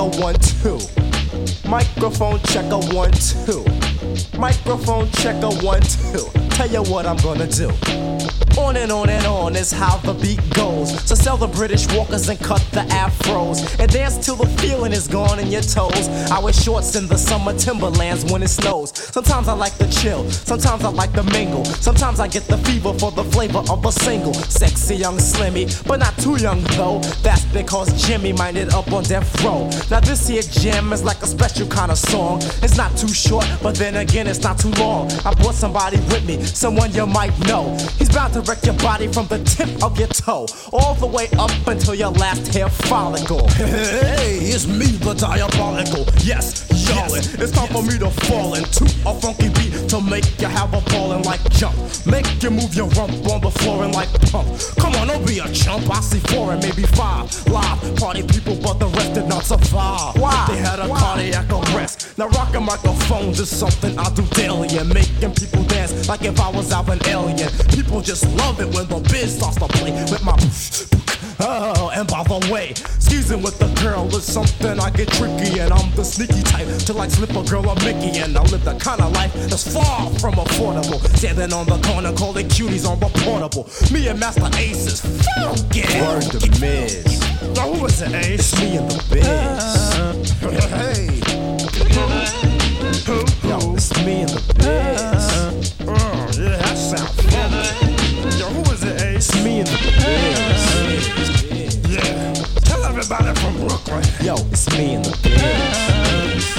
[0.00, 0.78] Checker, one, two.
[1.68, 3.62] Microphone checker, one, two.
[4.38, 6.24] Microphone checker, one, two.
[6.56, 7.70] Tell you what I'm gonna do.
[8.58, 10.90] On and on and on is how the beat goes.
[11.08, 13.78] So sell the British walkers and cut the afros.
[13.78, 16.08] And dance till the feeling is gone in your toes.
[16.30, 18.92] I wear shorts in the summer timberlands when it snows.
[18.94, 21.64] Sometimes I like the chill, sometimes I like the mingle.
[21.64, 24.34] Sometimes I get the fever for the flavor of a single.
[24.34, 27.00] Sexy young slimmy, but not too young though.
[27.22, 29.68] That's because Jimmy minded up on death row.
[29.90, 32.40] Now this here jam is like a special kind of song.
[32.62, 35.10] It's not too short, but then again it's not too long.
[35.24, 37.76] I brought somebody with me, someone you might know.
[37.98, 41.28] He's bound to wreck your body from the tip of your toe, all the way
[41.38, 43.48] up until your last hair follicle.
[43.48, 46.06] Hey, it's me, the diabolical.
[46.24, 50.72] Yes, It's time for me to fall into a funky beat to make you have
[50.72, 51.76] a ballin' like jump.
[52.06, 54.48] Make you move your rump on the floor and like pump.
[54.78, 55.90] Come on, don't be a chump.
[55.90, 60.16] I see four and maybe five live party people, but the rest did not survive.
[60.20, 60.46] Why?
[60.48, 62.16] They had a cardiac arrest.
[62.18, 66.50] Now rocking microphones is something I do daily and making people dance like if I
[66.50, 67.50] was out an alien.
[67.74, 70.36] People just love it when the biz starts to play with my.
[71.42, 75.72] Oh, and by the way, skeezing with a girl is something I get tricky, and
[75.72, 78.74] I'm the sneaky type to like slip a girl a Mickey, and I live the
[78.78, 81.00] kind of life that's far from affordable.
[81.16, 83.68] Standing on the corner, calling cuties on the portable.
[83.90, 85.82] Me and Master Ace is funky.
[86.00, 87.20] Word the Miz.
[87.56, 88.52] Now who is it, Ace?
[88.52, 89.24] It's me and the Biz.
[90.44, 91.20] Uh, hey.
[93.06, 93.24] Who?
[93.48, 95.88] Yo, it's me and the Biz.
[95.88, 95.96] Oh, uh,
[96.38, 98.38] yeah, that sounds funky.
[98.38, 99.28] Yo, who is it, Ace?
[99.28, 101.19] It's me and the Biz.
[103.00, 104.04] Everybody from Brooklyn.
[104.22, 106.52] Yo, it's me and the Biz.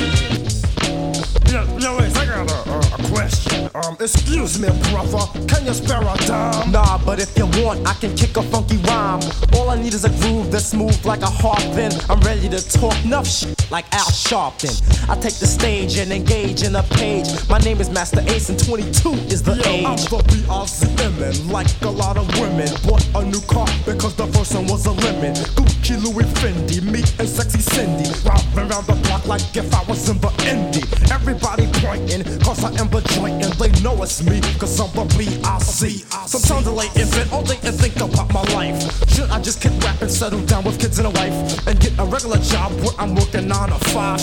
[1.53, 3.69] Yo, yo, I got a, a, a question.
[3.75, 5.23] Um, excuse me, brother.
[5.47, 6.71] Can you spare a dime?
[6.71, 9.21] Nah, but if you want, I can kick a funky rhyme.
[9.53, 11.61] All I need is a groove that's smooth like a harp.
[11.75, 13.60] Then I'm ready to talk enough shit.
[13.71, 14.75] Like Al Sharpton.
[15.09, 17.27] I take the stage and engage in a page.
[17.49, 19.85] My name is Master Ace and 22 is the age.
[19.85, 22.67] I'm the BRCMN, like a lot of women.
[22.85, 25.33] Bought a new car because the first one was a lemon.
[25.55, 28.11] Gucci, Louis, Fendi, me and sexy Cindy.
[28.27, 30.85] Robbing around the block like if I was in the indie.
[31.09, 35.07] Everybody pointing, cause I am the joint and they know it's me, cause I'm the
[35.15, 36.03] BRC.
[36.27, 38.83] Sometimes I lay in bed all day and think about my life.
[39.09, 42.05] Should I just keep rapping, settle down with kids and a wife, and get a
[42.05, 44.21] regular job where I'm working nine to five?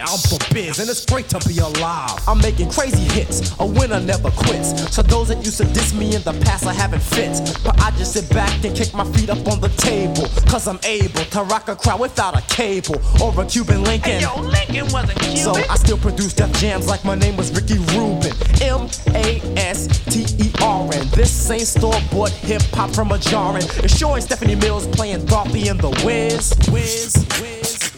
[0.00, 2.18] I'm for biz, and it's great to be alive.
[2.26, 4.92] I'm making crazy hits, a winner never quits.
[4.92, 7.38] So those that used to diss me in the past, I haven't fit.
[7.64, 10.26] But I just sit back and kick my feet up on the table.
[10.50, 14.20] Cause I'm able to rock a crowd without a cable or a Cuban Lincoln.
[14.20, 15.36] Yo, Lincoln wasn't Cuban.
[15.36, 18.32] So I still produce Def Jams like my name was Ricky Rubin.
[18.60, 21.06] M A S T E R N.
[21.14, 23.62] This ain't store bought hip hop from a jarring.
[23.84, 25.92] It's sure ain't Stephanie Mills playing Dorothy in the.
[26.04, 27.91] Wiz, Wiz, Wiz.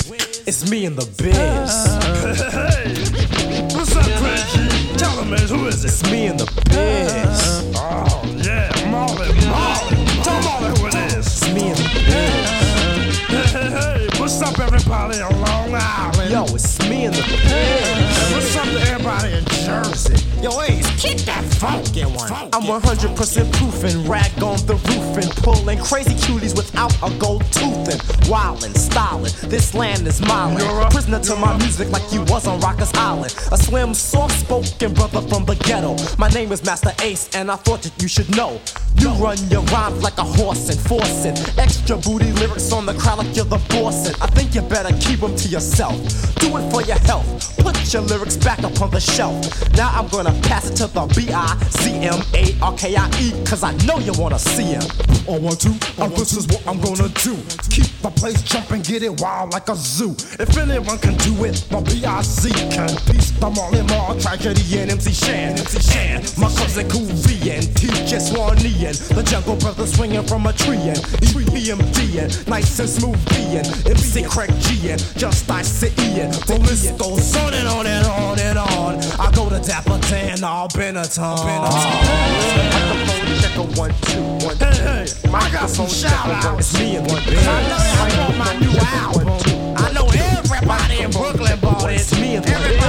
[0.55, 1.75] It's me in the biz.
[3.75, 4.97] What's up, Reggie?
[4.97, 5.89] Tell him, man, who is it?
[5.89, 7.75] It's me in the biz.
[7.75, 10.07] Oh, yeah, Marley, Marley.
[10.23, 11.27] Tell Marley who it is.
[11.27, 13.19] It's me in the biz.
[13.35, 16.31] Hey, hey, hey, what's up, everybody on Long Island?
[16.31, 18.33] Yo, it's me in the biz.
[18.33, 20.23] What's up to everybody in Jersey?
[20.41, 22.33] Yo, Ace, kick that funky one.
[22.53, 27.45] I'm 100% proof and rag on the roof and pulling crazy cuties without a gold
[27.53, 28.01] tooth and
[28.31, 29.33] wildin', stylin'.
[29.51, 30.57] This land is mine.
[30.91, 33.35] Prisoner to my music like you was on Rikers Island.
[33.53, 35.97] A slim, soft spoken brother from the ghetto.
[36.17, 38.61] My name is Master Ace, and I thought that you should know.
[38.97, 43.19] You run your rhymes like a horse and forcing extra booty lyrics on the crowd
[43.19, 44.07] like you're the boss.
[44.07, 45.97] And I think you better keep them to yourself.
[46.37, 47.59] Do it for your health.
[47.59, 49.37] Put your lyrics back up on the shelf.
[49.77, 53.11] Now I'm gonna pass it to the B I C M A R K I
[53.20, 54.82] E, cause I know you wanna see him.
[55.26, 57.34] On one, two, oh, this is what I'm gonna do.
[57.70, 60.12] Keep the place jumping, get it wild like a zoo.
[60.38, 62.51] If anyone can do it, the B.I.C.
[62.70, 62.88] can.
[63.09, 65.59] Peace, the Marley Marl, tragedy, and MC Shan.
[65.97, 70.53] And my cousin Cool V and TJ Swanee and the Jungle Brothers swinging from a
[70.53, 75.99] tree and EPMD and nice and smooth being MC Craig G and Just I Sit
[75.99, 76.30] Ian.
[76.47, 78.99] The list goes on and on and on and on.
[79.18, 81.41] I go to Dapper Dan, all Benetton.
[82.74, 84.64] Microphone check one, two, one, two.
[84.66, 86.74] Hey, hey, I got some shout outs.
[86.74, 87.32] It's me and one I
[87.70, 89.28] know I bought my new album.
[89.78, 92.01] I know everybody in Brooklyn bought it.
[92.01, 92.84] It's me and one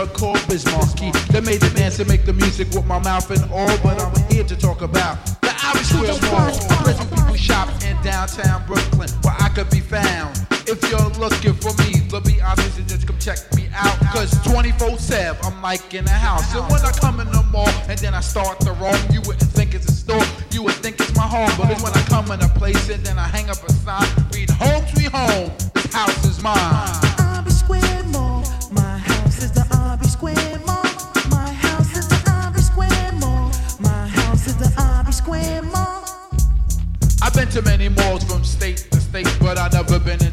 [0.00, 1.10] orchestra called Biz Markie.
[1.32, 4.30] They made the dance and make the music with my mouth and all, but I'm
[4.30, 6.52] here to talk about the Irish Square Mall.
[6.84, 10.46] Where people shop in downtown Brooklyn, where I could be found.
[10.66, 13.98] If you're looking for me, the be obvious and just come check me out.
[14.12, 16.54] Cause 24 7, I'm like in the house.
[16.54, 19.50] And when I come in the mall and then I start to roam, you wouldn't
[19.50, 20.22] think it's a store,
[20.52, 21.50] you would think it's my home.
[21.58, 24.50] But when I come in a place and then I hang up a sign, read
[24.50, 27.19] home sweet home, this house is mine.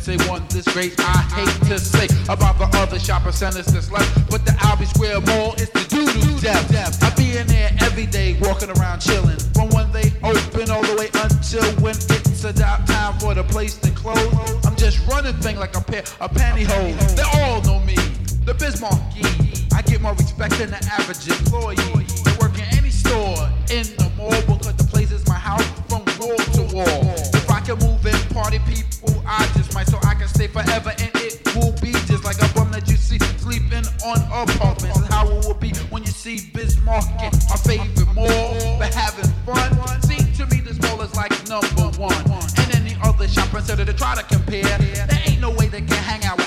[0.07, 0.95] Say one this great.
[0.99, 5.19] I hate to say about the other shopping centers that's left, but the Albee Square
[5.27, 7.03] Mall is the doo-doo death.
[7.03, 9.35] I be in there every day, walking around chilling.
[9.51, 13.75] From when they open all the way until when it's about time for the place
[13.83, 14.15] to close.
[14.65, 16.95] I'm just running thing like a pair of pantyhose.
[17.19, 17.95] They all know me,
[18.45, 19.27] the Biz Markie.
[19.75, 21.75] I get more respect than the average employee.
[22.23, 26.07] They work in any store in the mall because the place is my house from
[26.15, 27.11] wall to wall.
[27.35, 29.43] If I can move in, party people, I
[29.77, 32.89] might so I can stay forever and it will be just like a bum that
[32.89, 34.97] you see sleeping on apartments.
[34.97, 38.79] Is how it will be when you see Bismarck in my favorite mall.
[38.79, 42.25] But having fun, see to me this mall is like number one.
[42.57, 46.01] And any other shopping center to try to compare, there ain't no way they can
[46.09, 46.46] hang out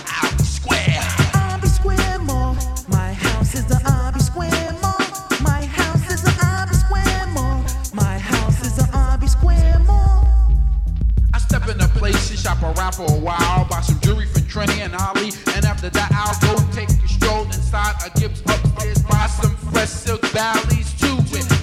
[12.91, 13.67] around for a while.
[13.69, 15.33] Buy some jewelry from Trini and Ali.
[15.55, 19.03] And after that, I'll go take a stroll inside a Gibbs upstairs.
[19.03, 21.17] Buy some fresh silk valleys too.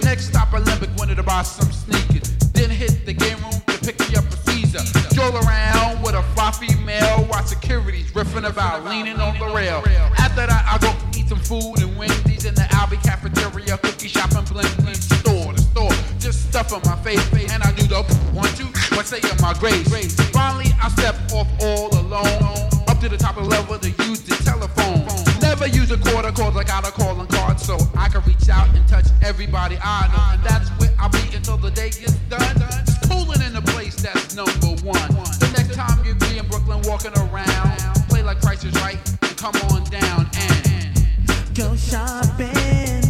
[0.04, 2.36] Next stop, Olympic, wanted to buy some sneakers.
[2.54, 4.80] Then hit the game room to pick me up a Caesar.
[5.12, 9.84] stroll around with a fly female while security's riffing about leaning on the rail.
[10.18, 14.32] After that, I go eat some food and Wendy's in the Albee cafeteria, cookie shop
[14.32, 15.92] and blindy store to store.
[16.20, 17.22] Just stuffing my face
[17.52, 18.04] and I do the
[18.34, 18.68] one, two,
[18.98, 20.16] what say in my grace.
[20.32, 22.42] Finally, I step off all alone
[22.90, 25.06] up to the top of the level to use the telephone.
[25.40, 28.68] Never use a quarter cause I got a calling card so I can reach out
[28.74, 30.34] and touch everybody I know.
[30.34, 32.58] And that's where I'll be until the day gets done.
[32.58, 35.10] Just cooling in a place that's number one.
[35.38, 37.78] The next time you be in Brooklyn walking around,
[38.10, 43.06] play like Price is Right and come on down and Go shopping.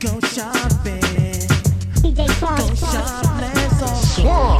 [0.00, 1.00] Go shopping.
[2.02, 4.59] Go shop, let's all go shopping.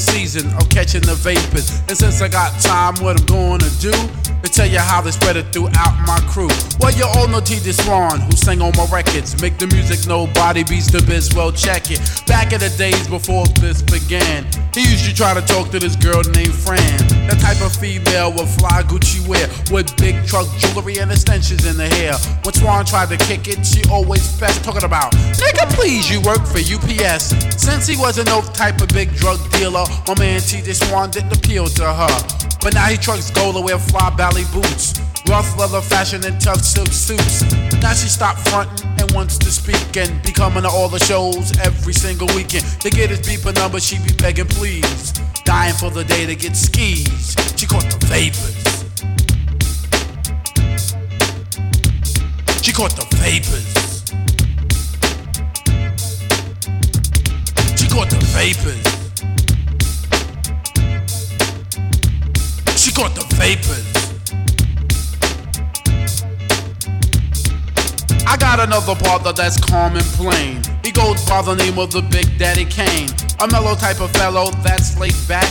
[0.00, 1.80] Season of catching the vapors.
[1.88, 5.36] And since I got time, what I'm gonna do to tell you how they spread
[5.36, 6.48] it throughout my crew.
[6.80, 7.72] Well, you all know T.J.
[7.72, 9.40] Swan, who sang on my records.
[9.42, 12.00] Make the music nobody beats the biz, well, check it.
[12.26, 15.96] Back in the days before this began, he used to try to talk to this
[15.96, 16.98] girl named Fran.
[17.26, 21.76] The type of female with fly Gucci wear, with big truck jewelry and extensions in
[21.76, 22.14] the hair.
[22.44, 26.46] When Swan tried to kick it, she always fessed, talking about, nigga, please, you work
[26.46, 27.34] for UPS.
[27.60, 30.72] Since he wasn't no type of big drug dealer, my man T.J.
[30.72, 32.14] Swan didn't appeal to her.
[32.60, 35.00] But now he trucks gold to wear fly ballet boots.
[35.28, 37.42] Rough leather fashion and tough silk suits.
[37.80, 41.92] Now she stopped fronting wants to speak and be coming to all the shows every
[41.92, 42.64] single weekend.
[42.80, 45.12] To get his beeper number, she be begging please.
[45.44, 47.34] Dying for the day to get skis.
[47.56, 48.56] She caught the vapors.
[52.62, 53.66] She caught the vapors.
[57.78, 58.84] She caught the vapors.
[62.80, 63.89] She caught the vapors.
[68.30, 70.62] I got another brother that's calm and plain.
[70.84, 73.10] He goes by the name of the Big Daddy Kane.
[73.40, 75.50] A mellow type of fellow that's laid back.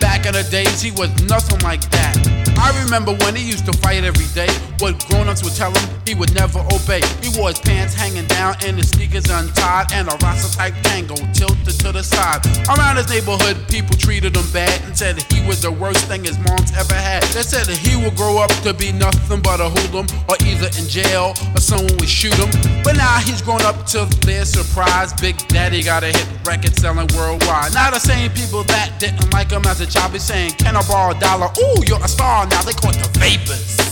[0.00, 2.18] Back in the days, he was nothing like that.
[2.58, 4.50] I remember when he used to fight every day.
[4.78, 7.00] What grown-ups would tell him, he would never obey.
[7.22, 11.16] He wore his pants hanging down and his sneakers untied, and a Rasta type tango
[11.32, 12.44] tilted to the side.
[12.68, 16.38] Around his neighborhood, people treated him bad and said he was the worst thing his
[16.38, 17.22] mom's ever had.
[17.32, 20.68] They said that he would grow up to be nothing but a hoodlum, or either
[20.78, 22.50] in jail or someone would shoot him.
[22.84, 25.12] But now he's grown up to their surprise.
[25.14, 27.72] Big Daddy got a hit record selling worldwide.
[27.72, 30.86] Now the same people that didn't like him as a child be saying, Can I
[30.86, 31.48] borrow a dollar?
[31.58, 32.62] Ooh, you're a star now.
[32.62, 33.85] They caught the vapors.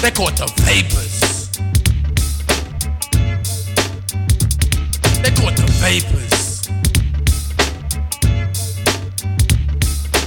[0.00, 1.20] They caught the vapors.
[5.20, 6.62] They caught the vapors.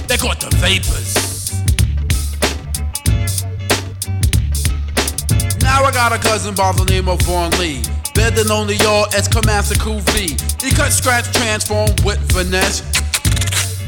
[0.06, 1.14] They caught the vapors.
[5.60, 7.82] Now I got a cousin by the name of Vaughn Lee.
[8.14, 10.36] Better known to y'all as Commander Cool V.
[10.64, 12.82] He cut, scratch, transform with finesse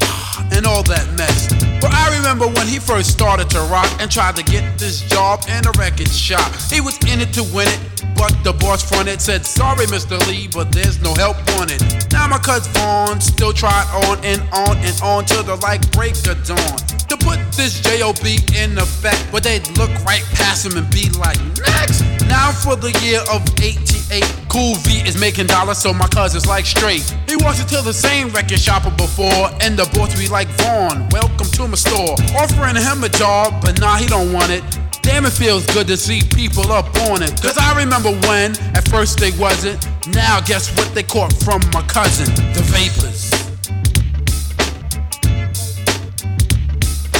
[0.53, 1.65] and all that mess.
[1.81, 5.45] But I remember when he first started to rock and tried to get this job
[5.49, 6.53] in a record shop.
[6.70, 7.81] He was in it to win it,
[8.16, 10.18] but the boss fronted said, Sorry, Mr.
[10.29, 11.83] Lee, but there's no help wanted.
[12.12, 16.16] Now my cousin Vaughn still tried on and on and on till the light break
[16.27, 16.95] of dawn.
[17.09, 18.26] To put this JOB
[18.57, 22.02] in effect, but they'd look right past him and be like, Next!
[22.26, 26.66] Now for the year of 88, Cool V is making dollars, so my cousin's like
[26.66, 27.02] straight.
[27.28, 31.09] He walks into the same record shop of before, and the boss be like, Vaughn,
[31.11, 32.16] welcome to my store.
[32.34, 34.64] Offering him a job, but nah, he don't want it.
[35.02, 37.30] Damn, it feels good to see people up on it.
[37.40, 39.86] Cause I remember when, at first they wasn't.
[40.09, 42.26] Now, guess what they caught from my cousin?
[42.54, 43.36] The vapors.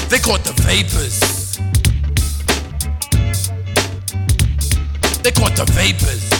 [0.09, 1.19] They caught the vapors.
[5.23, 6.31] They caught the vapors.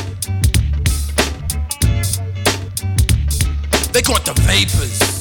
[3.93, 5.16] They caught the vapors.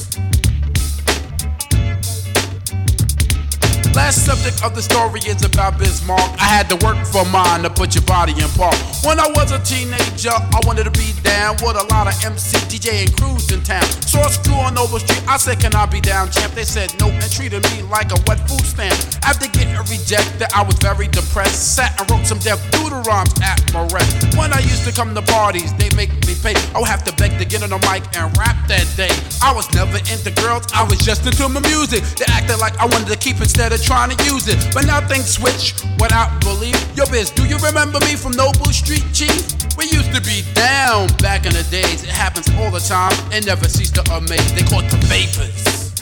[3.96, 6.20] Last subject of the story is about Biz Mark.
[6.36, 8.76] I had to work for mine to put your body in park.
[9.00, 12.60] When I was a teenager, I wanted to be down with a lot of MC,
[12.68, 13.88] DJ, and crews in town.
[14.04, 15.24] Saw a screw on Noble Street.
[15.26, 16.52] I said, Can I be down, champ?
[16.52, 18.92] They said no and treated me like a wet food stamp.
[19.24, 21.74] After getting rejected, I was very depressed.
[21.74, 22.60] Sat and wrote some deaf
[23.06, 24.36] rhymes at my rest.
[24.36, 26.54] When I used to come to parties, they make me pay.
[26.74, 29.10] I would have to beg to get on the mic and rap that day.
[29.42, 32.02] I was never into girls, I was just into my music.
[32.18, 34.58] They acted like I wanted to keep instead of trying to use it.
[34.74, 36.76] But now things switch without belief.
[36.96, 39.54] Yo, biz, do you remember me from Noble Street, Chief?
[39.78, 42.02] We used to be down back in the days.
[42.02, 44.52] It happens all the time and never cease to amaze.
[44.54, 45.92] They caught the vapors.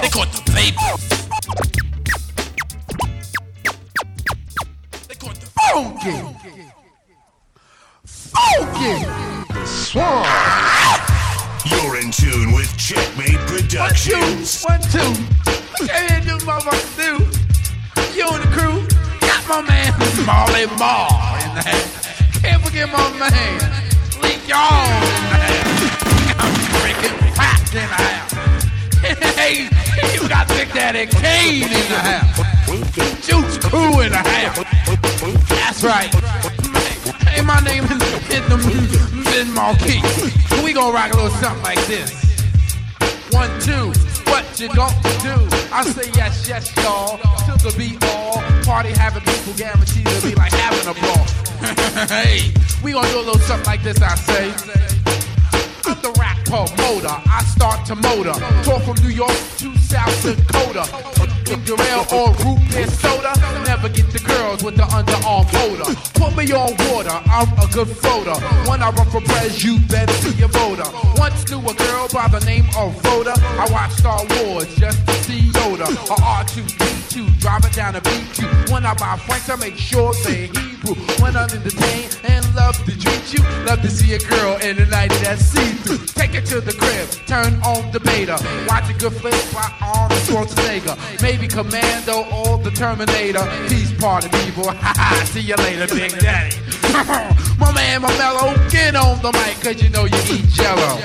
[0.00, 1.02] They caught the vapors.
[5.08, 6.16] They caught the Funky.
[8.06, 9.66] Funky.
[9.66, 11.01] Swan.
[11.64, 14.64] You're in tune with Checkmate Productions.
[14.64, 14.98] One, two.
[15.80, 17.10] Okay, here do motherfuckers do.
[18.16, 18.82] You and the crew.
[19.20, 19.92] Got my man
[20.26, 22.40] Marley Marl in the house.
[22.40, 23.60] Can't forget my man
[24.22, 24.84] Lee Yaw
[25.14, 25.88] in the.
[26.38, 28.32] I'm freaking fat in the house.
[29.36, 29.68] Hey,
[30.12, 32.42] you got Big Daddy Kane in the house.
[33.24, 35.48] Juice Crew in the house.
[35.48, 36.61] That's right.
[37.28, 37.98] Hey, my name is
[39.24, 40.00] Biz Markie.
[40.64, 42.10] We gonna rock a little something like this.
[43.30, 43.92] One, two,
[44.30, 45.34] what you gonna do?
[45.72, 47.18] I say yes, yes, y'all.
[47.44, 48.42] Till the beat all.
[48.62, 51.24] Party having people guaranteed to be like having a ball.
[52.08, 52.52] hey,
[52.82, 54.50] we gonna do a little something like this, I say.
[55.84, 57.08] I'm the rap promoter.
[57.08, 58.34] I start to motor.
[58.64, 61.31] Tour from New York to South Dakota.
[61.44, 63.32] Ginger ale or root beer soda.
[63.66, 65.94] Never get the girls with the underarm motor.
[66.14, 67.16] Put me on water.
[67.30, 68.34] I'm a good floater.
[68.68, 70.88] When I run for pres, you better be a voter.
[71.16, 73.34] Once knew a girl by the name of Rhoda.
[73.36, 75.88] I watched Star Wars just to see Yoda.
[76.10, 76.14] A
[77.12, 78.70] R2D2 driving down a BQ.
[78.72, 80.94] When I buy Franks, I make sure they Hebrew.
[81.20, 84.86] When I'm entertained and love to treat you, love to see a girl in the
[84.86, 85.98] night that's see-through.
[86.06, 88.38] Take it to the crib, turn on the beta.
[88.68, 90.96] Watch a good flick by Arnold Schwarzenegger.
[91.22, 93.44] Maybe Commando or the Terminator.
[93.68, 94.70] Peace party people.
[94.70, 96.56] Haha, see you later, Big Daddy.
[97.58, 100.98] my man, my mellow, get on the mic, cause you know you eat jello.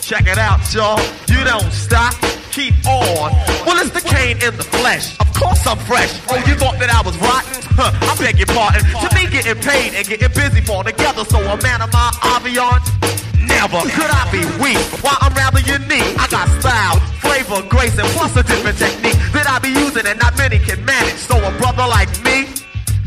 [0.00, 1.00] Check it out, y'all.
[1.28, 2.14] You don't stop.
[2.52, 3.30] Keep on.
[3.62, 5.14] Well, it's the Kane in the flesh.
[5.20, 6.10] Of course I'm fresh.
[6.28, 7.62] Oh, you thought that I was rotten?
[7.78, 8.82] Huh, I beg your pardon.
[8.82, 11.24] To me, getting paid and getting busy fall together.
[11.24, 12.90] So a man of my aviance,
[13.38, 14.82] never could I be weak.
[14.98, 19.46] While I'm rather unique, I got style, flavor, grace, and plus a different technique that
[19.46, 21.22] I be using and not many can manage.
[21.22, 22.59] So a brother like me.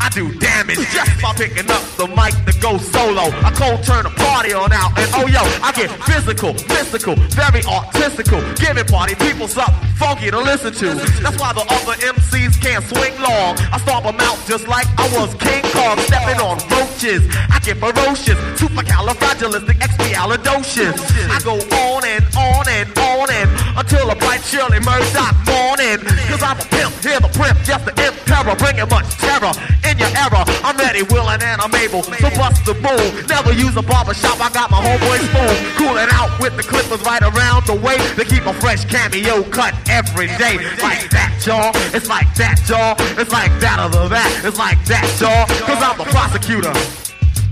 [0.04, 3.32] I do damage just by picking up the mic to go solo.
[3.40, 7.64] I cold turn a party on out, and oh yo, I get physical, mystical, very
[7.64, 11.00] artistical, giving party people something funky to listen to.
[11.24, 13.56] That's why the other MCs can't swing long.
[13.72, 17.24] I stomp them out just like I was King Kong, stepping on roaches.
[17.48, 21.00] I get ferocious, supercalifragilistic, expialidocious.
[21.32, 23.50] I go on and on and on and
[23.80, 26.04] until a bright Shirley Murdock morning.
[26.28, 29.56] Cause I'm a pimp, here the primp, just the imp terror, bringing much terror
[29.94, 30.42] in your era.
[30.66, 33.30] I'm ready, willing, and I'm able to bust the move.
[33.30, 35.56] Never use a barbershop, I got my homeboy's spoon.
[35.78, 39.74] Cooling out with the clippers right around the way to keep a fresh cameo cut
[39.88, 40.58] every day.
[40.82, 41.72] Like that, y'all.
[41.94, 42.98] It's like that, y'all.
[43.22, 44.42] It's like that other that.
[44.44, 45.46] It's like that, y'all.
[45.64, 46.74] Cause I'm the prosecutor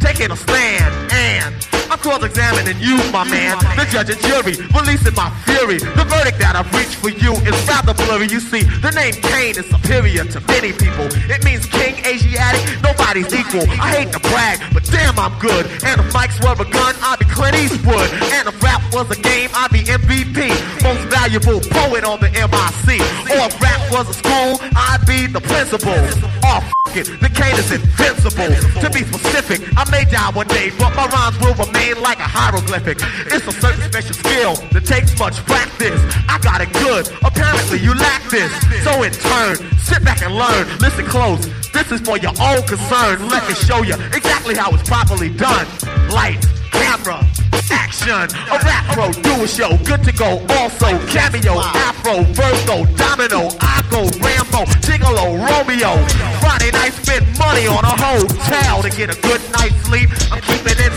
[0.01, 3.59] taking a stand and I'm cross-examining you, my man.
[3.75, 5.75] The judge and jury releasing my fury.
[5.75, 8.31] The verdict that I've reached for you is rather blurry.
[8.31, 11.11] You see, the name Kane is superior to many people.
[11.27, 13.67] It means king, Asiatic, nobody's equal.
[13.75, 15.67] I hate to brag, but damn, I'm good.
[15.83, 18.07] And if mics were a gun, I'd be Clint Eastwood.
[18.39, 20.47] And if rap was a game, I'd be MVP.
[20.87, 23.03] Most valuable poet on the MIC.
[23.35, 25.99] Or if rap was a school, I'd be the principal.
[26.47, 28.47] Oh, f- it, the Kane is invincible.
[28.79, 32.29] To be specific, I may die one day, but my rhymes will remain like a
[32.29, 32.99] hieroglyphic.
[33.25, 35.99] It's a certain special skill that takes much practice.
[36.29, 38.51] I got it good, apparently you lack this.
[38.83, 40.67] So in turn, sit back and learn.
[40.77, 41.41] Listen close,
[41.73, 43.27] this is for your own concern.
[43.27, 45.65] Let me show you exactly how it's properly done.
[46.09, 47.25] Light, camera,
[47.71, 48.27] action.
[48.51, 50.43] A rap pro, do a show, good to go.
[50.59, 55.95] Also, cameo, afro, Virgo, domino, Akko, Rambo, Gigolo, Romeo.
[56.39, 60.09] Friday night, spend money on a hotel to get a good night's sleep.
[60.31, 60.91] I'm keeping in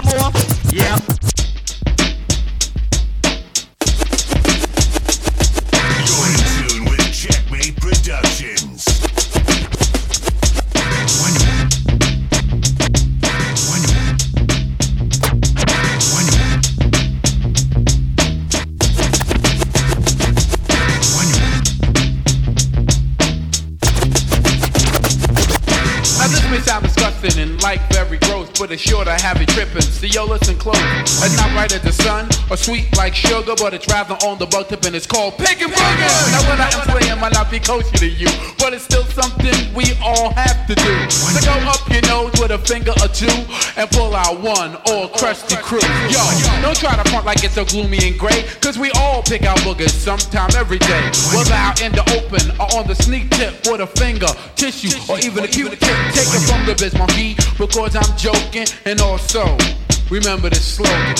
[0.00, 0.51] step.
[33.52, 36.32] Sugar, but it's rather on the butt tip and it's called picking booger.
[36.32, 38.28] Now what I am playing might not be kosher to you,
[38.58, 41.10] but it's still something we all have to do.
[41.10, 43.32] So go up your nose with a finger or two
[43.76, 45.80] and pull out one or crusty crew.
[46.08, 46.20] Yo,
[46.62, 49.58] don't try to front like it's so gloomy and gray, cause we all pick out
[49.58, 51.10] boogers sometime every day.
[51.34, 55.18] Whether out in the open or on the sneak tip with a finger, tissue, or
[55.18, 55.96] even a cute tip.
[56.12, 59.44] Take it from the Biz Markie because I'm joking and also
[60.12, 61.16] remember this slogan.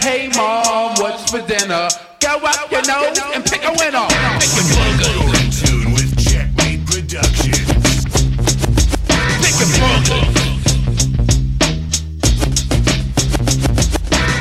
[0.00, 1.88] Hey mom, what's for dinner?
[2.18, 4.08] Go up your nose and pick a winner.
[4.42, 5.14] Pick a booger.
[5.22, 8.02] You're in tune with Checkmate Productions.
[9.38, 10.18] Pick a booger.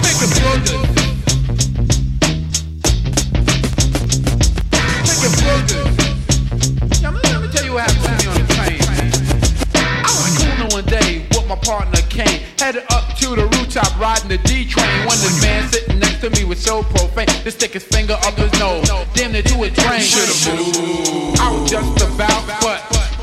[0.01, 0.79] Pick a booger.
[5.05, 5.83] Pick a booger.
[7.03, 8.81] Now, let me tell you what happened to me on the train.
[9.77, 13.02] I was cooling one day with my partner Kane, headed up
[13.35, 14.85] to the rooftop riding the D train.
[15.07, 18.35] When this man sitting next to me was so profane, to stick his finger up
[18.35, 20.01] his nose, damn near to a drain.
[20.01, 21.39] Should've moved.
[21.39, 22.79] I was just about, but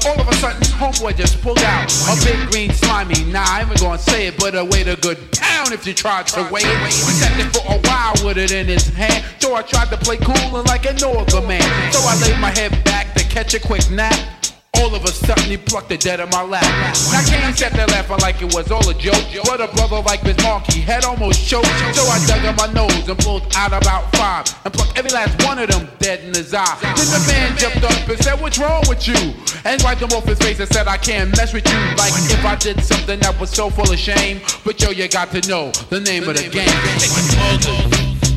[0.07, 3.25] all of a sudden, homeboy just pulled out a big green slimy.
[3.25, 6.27] Nah, I ain't gonna say it, but a way to good pound if you tried
[6.29, 6.65] to wait.
[6.65, 9.25] He sat there for a while with it in his hand.
[9.39, 11.93] So I tried to play cool and like a northern man.
[11.93, 14.40] So I laid my head back to catch a quick nap.
[14.77, 16.63] All of a sudden he plucked the dead in my lap.
[17.13, 19.23] Now Kane sat there laughing like it was all a joke.
[19.45, 21.69] But a brother like Biz Markie had almost choked.
[21.95, 25.45] So I dug in my nose and pulled out about five and plucked every last
[25.45, 26.79] one of them dead in his eye.
[26.83, 29.35] Then the man jumped up and said, What's wrong with you?
[29.65, 31.79] And wiped him off his face and said, I can't mess with you.
[31.97, 34.41] Like if I did something that was so full of shame.
[34.65, 38.30] But yo, you got to know the name of the game.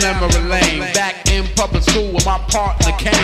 [0.00, 0.80] Memory lane.
[0.92, 3.14] Back in public school with my partner Kane.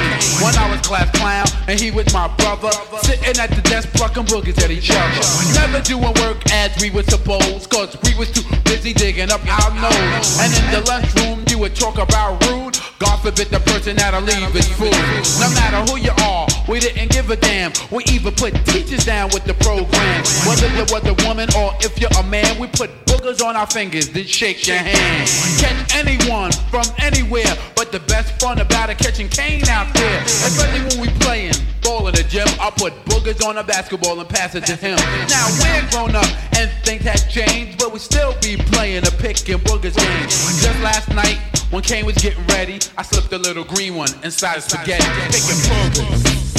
[0.40, 2.72] When I was class clown and he was my brother.
[3.02, 5.20] Sitting at the desk plucking boogers at each other.
[5.54, 7.68] Never doing work as we were supposed.
[7.70, 10.38] Cause we was too busy digging up our nose.
[10.40, 12.78] And in the lunchroom you would talk about rude.
[12.98, 14.92] God forbid the person that'll leave is food.
[15.40, 17.72] No matter who you are, we didn't give a damn.
[17.90, 20.24] We even put teachers down with the program.
[20.46, 23.66] Whether you was a woman or if you're a man, we put boogers on our
[23.66, 25.28] fingers, then shake your hand.
[25.58, 30.22] Catch anyone from anywhere, but the best fun about it catching Kane out there.
[30.22, 34.28] Especially when we playing ball in the gym, I put boogers on a basketball and
[34.28, 34.96] pass it to him.
[35.28, 39.48] Now we're grown up and things have changed, but we still be playing a pick
[39.48, 40.28] and boogers game.
[40.28, 41.38] Just last night,
[41.70, 45.04] when Kane was getting ready, I slipped a little green one inside spaghetti.
[45.30, 46.55] Picking boogers.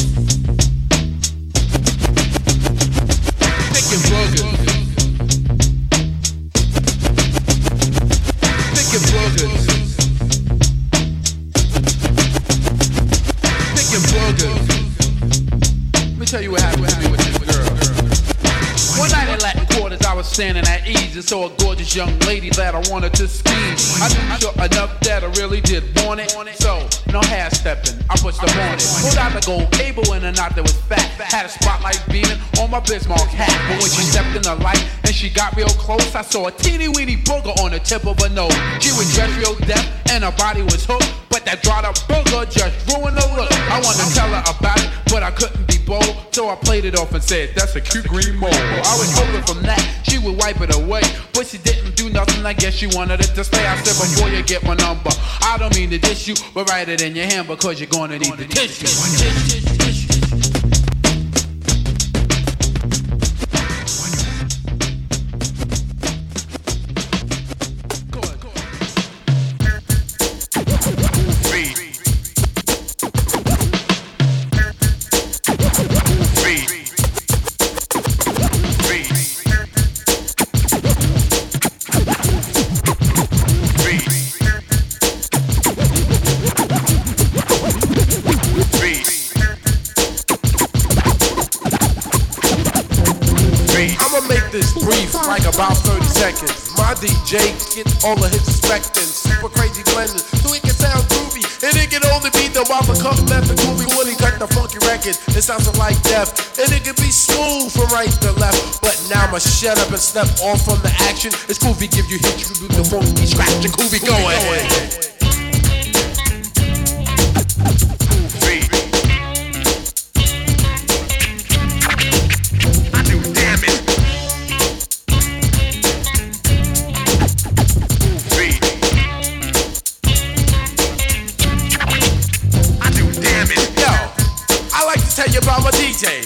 [21.28, 23.75] Saw a gorgeous young lady that I wanted to scheme.
[23.99, 26.32] I knew sure enough that I really did want it.
[26.55, 28.88] So, no half stepping, I pushed the on it.
[29.03, 31.03] Pulled out the gold cable in a knot that was fat.
[31.19, 33.51] Had a spotlight beaming on my Bismarck hat.
[33.67, 36.51] But when she stepped in the light and she got real close, I saw a
[36.51, 38.55] teeny weeny booger on the tip of her nose.
[38.80, 41.11] She was dressed real deaf and her body was hooked.
[41.28, 43.51] But that dried up booger just ruined the look.
[43.67, 46.13] I wanted to tell her about it, but I couldn't be bold.
[46.31, 48.51] So I played it off and said, That's a cute green mole.
[48.51, 51.01] I was hoping from that she would wipe it away.
[51.33, 53.65] But she didn't do nothing, I guess she wanted it to stay.
[53.65, 55.09] I said, Before you get my number,
[55.41, 58.19] I don't mean to dish you, but write it in your hand because you're gonna
[58.19, 59.96] need the tissue.
[96.97, 101.45] DJ gets all of his expecting, super crazy blending, so it can sound groovy.
[101.61, 105.17] And it can only be the Whopper Cup method groovy when he the funky record.
[105.35, 108.81] It sounds like death, and it can be smooth from right to left.
[108.81, 111.31] But now I'ma shut up and step off from the action.
[111.49, 115.16] It's groovy, give you hits, you do the funky scratch, and groovy, go ahead.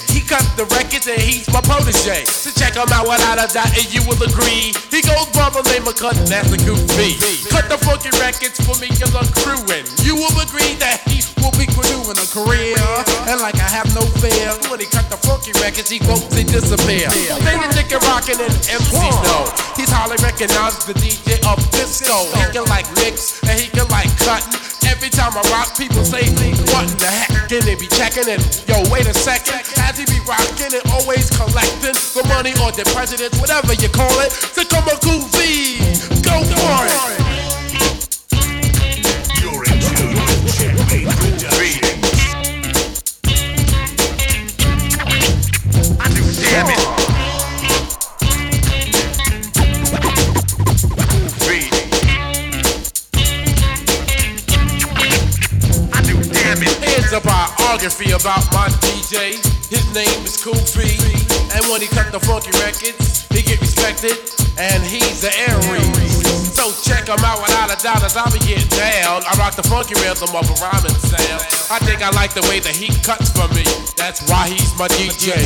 [0.09, 2.25] He cut the records and he's my protege.
[2.25, 4.75] So check him out without a doubt and you will agree.
[4.91, 7.17] He goes by the name of Cut Master Cool V.
[7.49, 11.20] Cut the funky records for me and the crew and you will agree that he
[11.41, 12.77] will be renewing a career.
[13.27, 16.45] And like I have no fear, when he cut the funky records, he quotes they
[16.45, 17.09] disappear.
[17.09, 19.49] They the nigga rockin' and MCs know.
[19.75, 22.29] He's highly recognized the DJ of disco.
[22.37, 24.61] He can like mix and he can like cutting.
[24.87, 26.29] Every time I rock, people say,
[26.73, 27.49] What in the heck?
[27.49, 28.41] Can they be checking it?
[28.67, 29.65] Yo, wait a second.
[29.81, 34.13] Has he be rocking and always collecting the money or the presidents, whatever you call
[34.21, 34.31] it?
[34.55, 35.79] To come a Cool V.
[36.21, 37.30] Go for it.
[57.81, 59.41] Biography about my DJ.
[59.65, 60.85] His name is Cool V.
[61.49, 64.13] And when he cut the funky records, he get respected.
[64.61, 66.21] And he's the Aries.
[66.53, 69.25] So check him out without a doubt as I be getting down.
[69.25, 71.41] I rock the funky rhythm of a rhyming sound.
[71.73, 73.65] I think I like the way that he cuts for me.
[73.97, 75.41] That's why he's my DJ.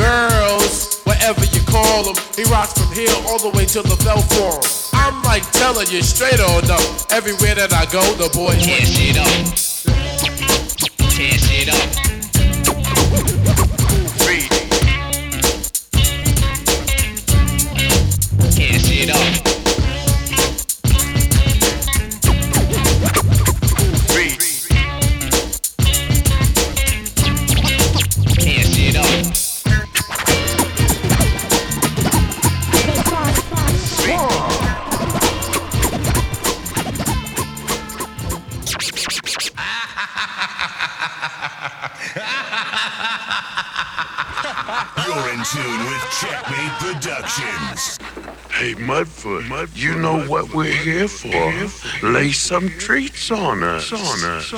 [0.00, 4.24] Girls, whatever you call him, he rocks from here all the way to the Bell
[4.32, 4.64] Forum.
[4.96, 6.80] I'm like telling you straight on up.
[7.12, 9.63] Everywhere that I go, the boys Tear shit up.
[11.14, 12.03] Tear shit up.
[45.44, 47.98] Tune with Checkmate Productions.
[48.50, 52.08] Hey, Mudfoot, you know what we're here for.
[52.08, 53.92] Lay some treats on us.
[53.92, 54.52] On us.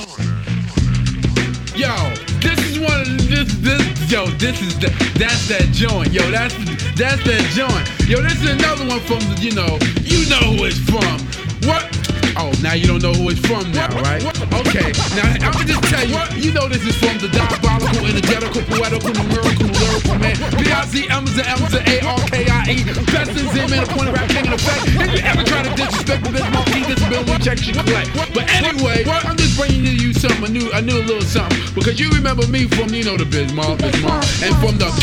[1.75, 1.93] Yo,
[2.39, 4.87] this is one of this this yo, this is the
[5.19, 6.13] that's that joint.
[6.13, 6.55] Yo, that's
[6.95, 8.09] that's that joint.
[8.09, 11.19] Yo, this is another one from the you know, you know who it's from.
[11.67, 11.96] What?
[12.37, 14.21] Oh, now you don't know who it's from now, right?
[14.61, 18.61] Okay, now I'm gonna just tell you, you know this is from the diabolical, energetical,
[18.69, 20.37] poetical, numerical, lyrical man.
[20.53, 22.77] B-I-Z, M's and M's and A-R-K-I-E.
[23.09, 24.85] Best in Z, man, a point of rap, king in effect.
[24.85, 28.13] If you ever try to disrespect the Biz Markie, disability check should collect.
[28.33, 31.57] But anyway, I'm just bringing to you something, a new, a new little something.
[31.73, 34.93] Because you remember me from, you know, the Biz Mob, and from the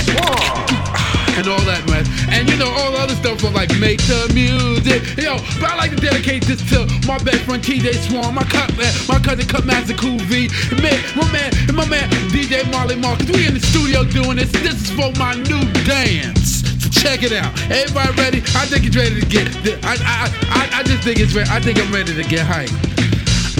[1.36, 2.06] and all that, man.
[2.30, 5.02] And you know, all the other stuff from like make the music.
[5.18, 8.70] Yo, but I like to dedicate this to my best friend TJ Swan, my cut
[8.76, 10.48] man, my cousin Cut Master Cool V,
[10.82, 13.30] man, my man, and my man DJ Marley Marcus.
[13.30, 14.50] We in the studio doing this.
[14.52, 16.62] This is for my new dance.
[16.82, 17.50] So check it out.
[17.70, 18.38] Everybody ready?
[18.54, 19.48] I think it's ready to get.
[19.84, 21.50] I, I, I, I just think it's ready.
[21.50, 22.94] I think I'm ready to get hyped.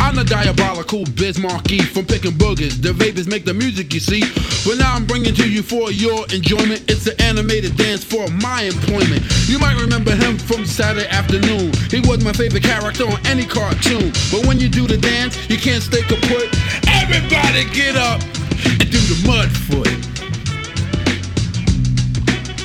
[0.01, 2.81] I'm the diabolical Biz Markie from picking boogers.
[2.83, 4.23] The vapors make the music, you see.
[4.65, 6.89] But now I'm bringing to you for your enjoyment.
[6.89, 9.23] It's an animated dance for my employment.
[9.47, 11.71] You might remember him from Saturday afternoon.
[11.91, 14.11] He was my favorite character on any cartoon.
[14.33, 16.49] But when you do the dance, you can't stay kaput.
[16.89, 18.23] Everybody get up
[18.65, 19.93] and do the mud foot.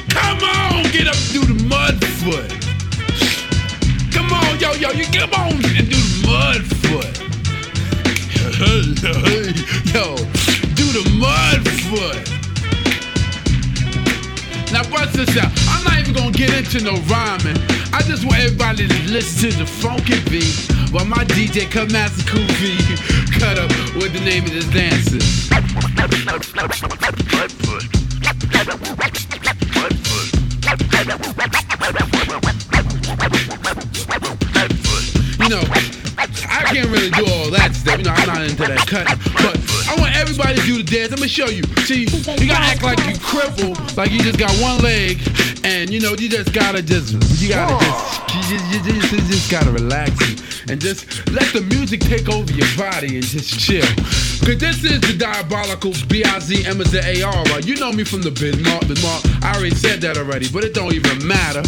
[0.08, 2.48] Come on, get up and do the mud foot.
[4.16, 7.20] Come on, yo, yo, you come on and do the mud foot.
[9.94, 10.16] yo,
[10.92, 12.18] the mud foot.
[14.72, 15.52] Now bust this out.
[15.70, 17.58] I'm not even gonna get into no rhyming.
[17.94, 22.78] I just want everybody to listen to the funky beat while my DJ Cool V
[23.40, 25.50] cut up with the name of this dance is.
[35.40, 35.64] You know,
[36.18, 37.98] I can't really do all that stuff.
[37.98, 39.08] You know, I'm not into that cut.
[39.34, 41.12] But I want everybody to do the dance.
[41.12, 41.64] I'm gonna show you.
[41.90, 45.18] See, you gotta act like you crippled, like you just got one leg,
[45.64, 49.20] and you know, you just gotta just, you gotta just, you just, you just, you
[49.26, 50.14] just gotta relax
[50.70, 53.82] and, just let the music take over your body and just chill.
[54.46, 57.66] Cause this is the diabolical B-I-Z M is the A-R, right?
[57.66, 59.26] You know me from the Bismarck, Bismarck.
[59.44, 61.64] I already said that already, but it don't even matter.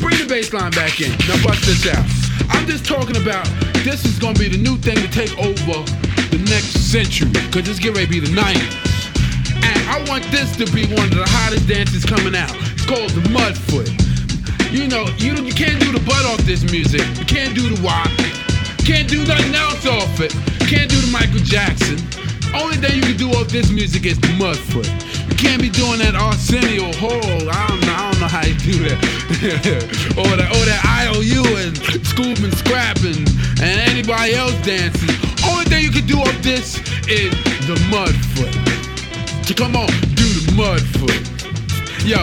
[0.00, 1.12] Bring the bass line back in.
[1.28, 2.08] Now bust this out.
[2.48, 3.44] I'm just talking about
[3.84, 5.84] this is gonna be the new thing to take over
[6.36, 7.32] the next century.
[7.50, 9.56] Cause it's getting ready to be the 90s.
[9.56, 12.52] And I want this to be one of the hottest dances coming out.
[12.76, 13.88] It's called the Mudfoot.
[14.70, 17.00] You know, you, you can't do the butt off this music.
[17.16, 18.10] You can't do the wop.
[18.84, 20.32] Can't do nothing else off it.
[20.68, 21.96] Can't do the Michael Jackson.
[22.52, 24.86] Only thing you can do off this music is the Mudfoot.
[25.30, 27.48] You can't be doing that Arsenio Hall.
[27.48, 27.96] I don't know.
[27.96, 28.98] I don't know how you do that.
[30.20, 31.74] or that or that IOU and
[32.04, 33.24] Scoob and Scrap and,
[33.60, 35.25] and anybody else dancing.
[35.68, 37.30] Thing you can do off this is
[37.66, 38.54] the Mudfoot.
[39.46, 41.22] So come on, do the Mudfoot.
[42.06, 42.22] Yo,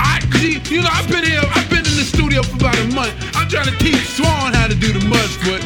[0.00, 2.86] I see, you know, I've been here, I've been in the studio for about a
[2.94, 3.14] month.
[3.34, 5.62] I'm trying to teach Swan how to do the mud foot.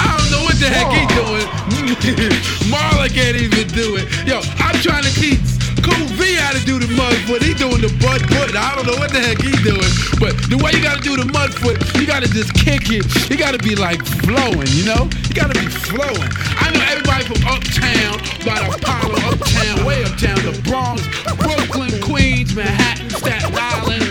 [0.00, 1.46] I don't know what the heck he doing.
[2.68, 4.04] Marla can't even do it.
[4.26, 5.53] Yo, I'm trying to teach
[5.84, 7.42] Cool V how to do the mud foot.
[7.42, 8.56] He doing the butt foot.
[8.56, 9.92] I don't know what the heck he doing.
[10.16, 13.04] But the way you gotta do the mud foot, you gotta just kick it.
[13.28, 15.08] You gotta be like flowing, you know?
[15.28, 16.30] You gotta be flowing.
[16.56, 18.16] I know everybody from uptown,
[18.48, 21.04] by the Apollo, uptown, way uptown, the Bronx,
[21.36, 24.04] Brooklyn, Queens, Manhattan, Staten Island,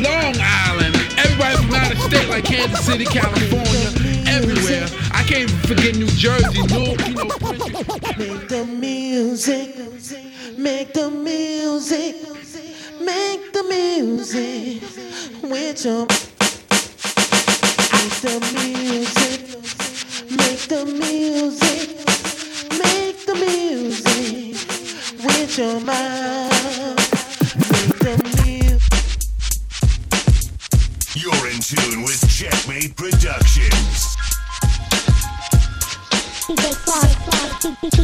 [0.00, 0.96] Long Island.
[1.20, 3.92] Everybody from out of state like Kansas City, California,
[4.42, 4.86] everywhere.
[5.12, 7.24] I can't forget New Jersey, Newark, you know,
[8.16, 9.76] Make the music,
[10.58, 12.16] make the music,
[13.00, 14.82] make the music
[15.42, 16.06] with your.
[17.92, 19.40] Make the music,
[20.30, 21.88] make the music,
[22.78, 24.56] make the music
[25.24, 26.19] with your mind.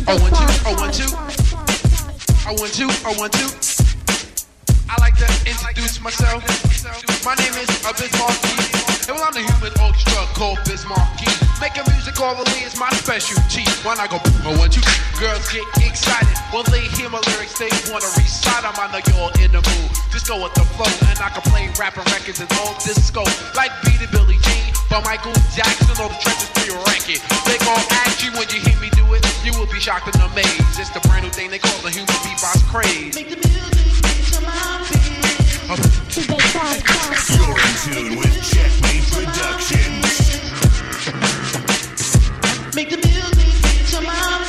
[0.08, 0.46] Oh, one, two.
[0.62, 1.10] I want you.
[2.46, 3.50] I want you, I want you.
[4.86, 6.46] I like to introduce myself.
[7.26, 8.54] My name is Biz Markie.
[9.10, 11.26] And well, I'm the human orchestra called Biz Markie.
[11.58, 13.66] Making music orally is my specialty.
[13.82, 14.78] When I go, oh, one, two,
[15.18, 16.38] girls get excited.
[16.54, 18.78] When they hear my lyrics, they wanna recite them.
[18.78, 19.90] I know you're in the mood.
[20.14, 23.26] Just go with the flow, and I can play rapping records and all disco.
[23.58, 27.20] Like Beat It Billie Jean, by Michael Jackson, or the trenches for your record.
[27.44, 29.20] They gon' ask you when you hear me do it.
[29.44, 30.78] You will be shocked and amazed.
[30.78, 33.16] It's the brand new thing they call the human beatbox craze.
[37.28, 40.06] You're in tune with Checkmate Productions.
[42.74, 44.46] Make the music mind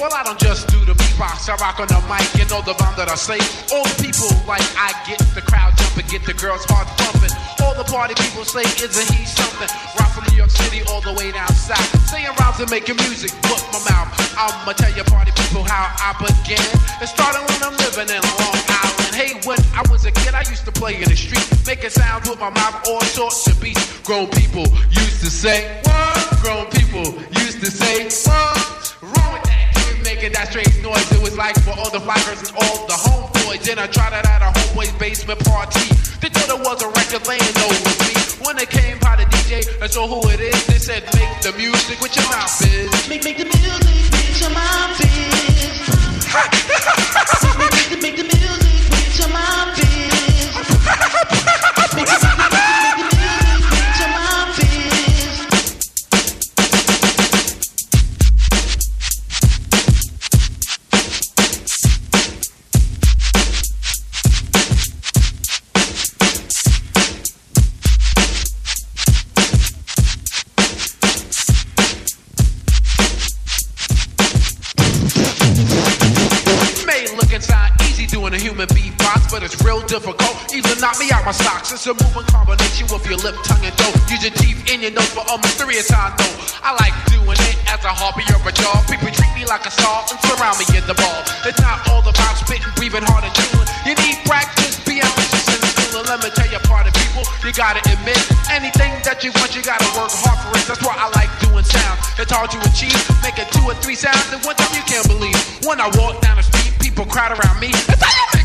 [0.00, 2.74] Well, I don't just do the beatbox, I rock on the mic, you know the
[2.74, 3.38] bomb that I say.
[3.74, 7.43] All the people like I get the crowd jumping, get the girls heart pumping.
[7.64, 9.68] All the party people say, isn't he something?
[9.98, 11.80] Rock from New York City all the way down south.
[12.10, 14.12] Saying rhymes and making music, look my mouth.
[14.36, 16.60] I'ma tell you party people how I began.
[17.00, 19.14] It started when I'm living in Long Island.
[19.16, 22.28] Hey, when I was a kid, I used to play in the street, making sounds
[22.28, 23.80] with my mouth, all sorts of beats.
[24.02, 26.42] Grown people used to say, what?
[26.42, 28.73] Grown people used to say, what?
[30.24, 31.04] Making that strange noise.
[31.12, 33.60] It was like for all the fly girls and all the homeboys.
[33.60, 35.84] Then I tried it at a homeboy's basement party.
[36.20, 38.16] They thought it was a record laying over me.
[38.40, 41.52] When it came by the DJ and saw who it is, they said, make the
[41.60, 42.48] music with your mouth.
[43.08, 43.84] Make, make the music
[44.16, 44.50] with your
[44.96, 45.20] bitch.
[48.00, 48.24] make, make, make,
[49.14, 49.83] human
[80.84, 81.72] knock me out my socks.
[81.72, 83.96] It's a moving combination with your lip, tongue, and throat.
[84.12, 86.32] Use your teeth in your nose for a mysterious I know.
[86.60, 88.84] I like doing it as a hobby or a job.
[88.84, 91.24] People treat me like a star and surround me in the ball.
[91.48, 93.64] It's not all about spitting, breathing hard and chewing.
[93.88, 95.48] You need practice, be ambitious.
[95.96, 98.20] And let me tell you, part of people, you gotta admit
[98.52, 100.68] anything that you want, you gotta work hard for it.
[100.68, 101.96] That's why I like doing sound.
[102.20, 105.38] It's hard to achieve, making two or three sounds at one time you can't believe.
[105.64, 107.72] When I walk down the street, people crowd around me.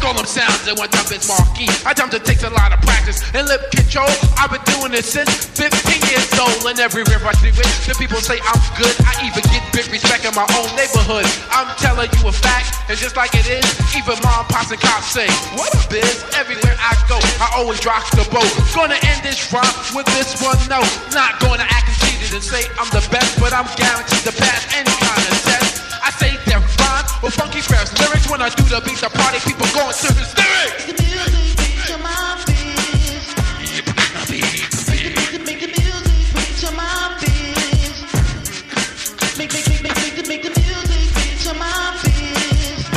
[0.10, 1.70] Them sounds at one time it's marquee.
[1.86, 4.10] I time to takes a lot of practice and lip control.
[4.42, 5.70] I've been doing this since 15
[6.10, 8.90] years old, and everywhere I do it, the people say I'm good.
[9.06, 11.30] I even get big respect in my own neighborhood.
[11.54, 15.14] I'm telling you a fact, and just like it is, even mom, pops, and cops
[15.14, 16.26] say, What a biz?
[16.34, 18.50] Everywhere I go, I always rock the boat.
[18.74, 20.90] Gonna end this rhyme with this one note.
[21.14, 24.90] Not gonna act conceited and say I'm the best, but I'm guaranteed to pass any
[24.90, 25.59] kind of test.
[27.22, 28.30] With funky fresh lyrics.
[28.30, 30.86] When I do the beat, the party people going to hysterics.
[30.86, 33.36] The music makes your mind fizz.
[34.30, 38.04] Make, make, make, make the music makes your mind fizz.
[39.38, 42.88] Make, make, make, make, make, make the music makes your mind fizz.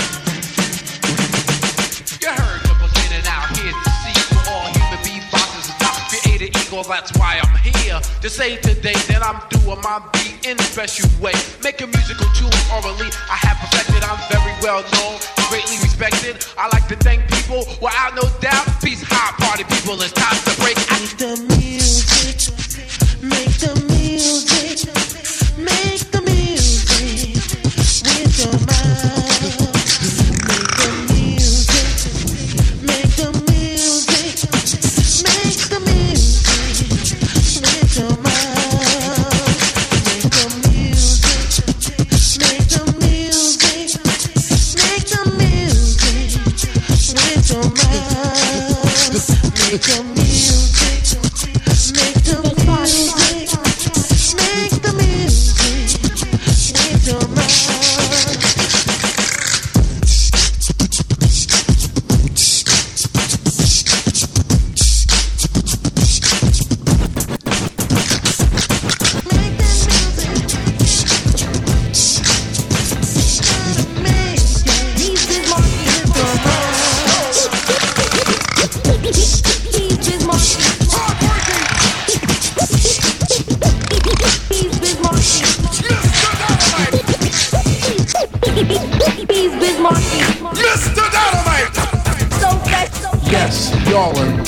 [2.22, 4.38] You heard beginning, now here's the sequel.
[4.52, 5.02] All human
[5.80, 6.82] not created equal.
[6.84, 7.41] That's why here
[8.20, 11.32] to say today that I'm doing my beat in a special way.
[11.62, 14.02] Making musical tunes orally, I have perfected.
[14.02, 15.18] I'm very well known,
[15.50, 16.44] greatly respected.
[16.56, 17.64] I like to thank people.
[17.80, 20.00] Without no doubt, peace, high party people.
[20.02, 21.51] It's time to break.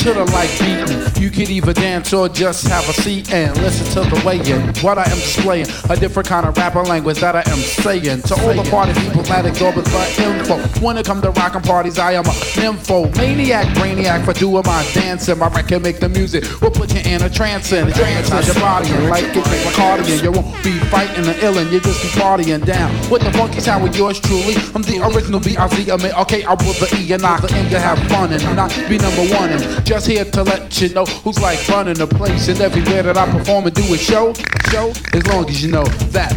[0.04, 1.22] To the like beating.
[1.22, 4.60] You can either dance or just have a seat and listen to the way in
[4.84, 5.66] what I am displaying.
[5.88, 8.20] A different kind of rapper language that I am saying.
[8.20, 10.56] To all the party people that exorbitant info.
[10.84, 13.14] When it come to rockin' parties, I am a nympho.
[13.16, 15.38] Maniac, brainiac for doing my dancing.
[15.38, 16.44] My record make the music.
[16.60, 19.66] We'll put you in a trance and trance out your body and like it like
[19.66, 20.24] a cardigan.
[20.24, 22.90] You won't be fighting the illin', you just be partying down.
[23.10, 24.54] With the funky sound with yours truly.
[24.74, 25.90] I'm the original B.I.Z.
[25.90, 28.70] I okay, I put the E and I the M to have fun and not
[28.88, 29.50] be number one.
[29.50, 32.48] And just here to let you know who's like running the place.
[32.48, 34.32] And everywhere that I perform and do a show,
[34.70, 36.32] show, as long as you know that.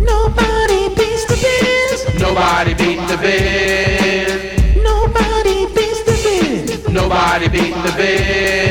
[0.00, 1.77] Nobody beats the biz.
[2.20, 4.76] Nobody beat the biz.
[4.82, 6.88] Nobody beats the biz.
[6.88, 8.67] Nobody beat the biz.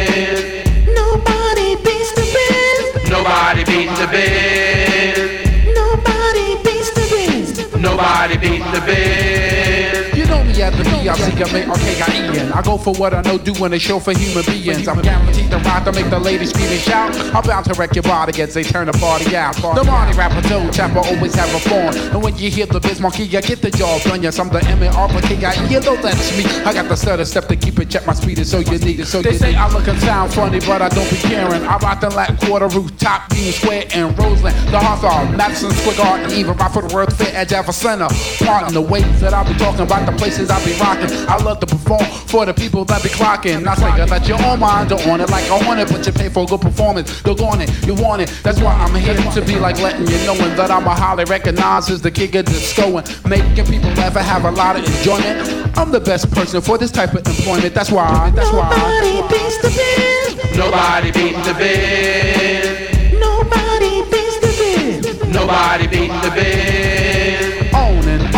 [11.08, 12.52] Me at the B-I-C-M-A-R-K-I-E-N.
[12.52, 14.88] I go for what I know, doing a show for human beings.
[14.88, 17.16] I'm guaranteed to rock to make the ladies scream and shout.
[17.34, 19.56] I'm bound to wreck your body as they turn the party out.
[19.56, 21.96] The Marty rapper, Joe Tapper, always have a form.
[22.12, 24.22] And when you hear the biz Markie, you get the job done.
[24.22, 25.72] Yes, I'm the M-A-R-K-I-E.
[25.72, 26.44] You know that's me.
[26.66, 28.06] I got the stutter step to keep it check.
[28.06, 29.06] My speed is so you need it.
[29.06, 31.64] So they say I look and sound funny, but I don't be caring.
[31.64, 34.58] I rock the Latin quarter rooftop, Union Square, and Roseland.
[34.74, 38.10] The Hawthorne, Madison Square Garden, even right for the World Fair at Javits Center.
[38.46, 40.97] Part in the ways that I'll be talking about the places I'll be rocking.
[41.30, 43.64] I love to perform for the people that be clocking.
[43.64, 46.12] Not say that your own mind don't want it like I want it, but you
[46.12, 47.26] pay for a good performance.
[47.26, 48.30] Look on it, you want it.
[48.44, 51.92] That's why I'm here to be like letting you knowing that I'm a highly recognized
[51.92, 55.78] as the king of disco and making people laugh and have a lot of enjoyment.
[55.78, 57.74] I'm the best person for this type of employment.
[57.74, 58.32] That's why.
[58.32, 58.70] That's why.
[58.70, 60.58] Nobody beats the biz.
[60.58, 63.20] Nobody beat the biz.
[63.20, 65.34] Nobody beats the biz.
[65.34, 66.97] Nobody beat the biz.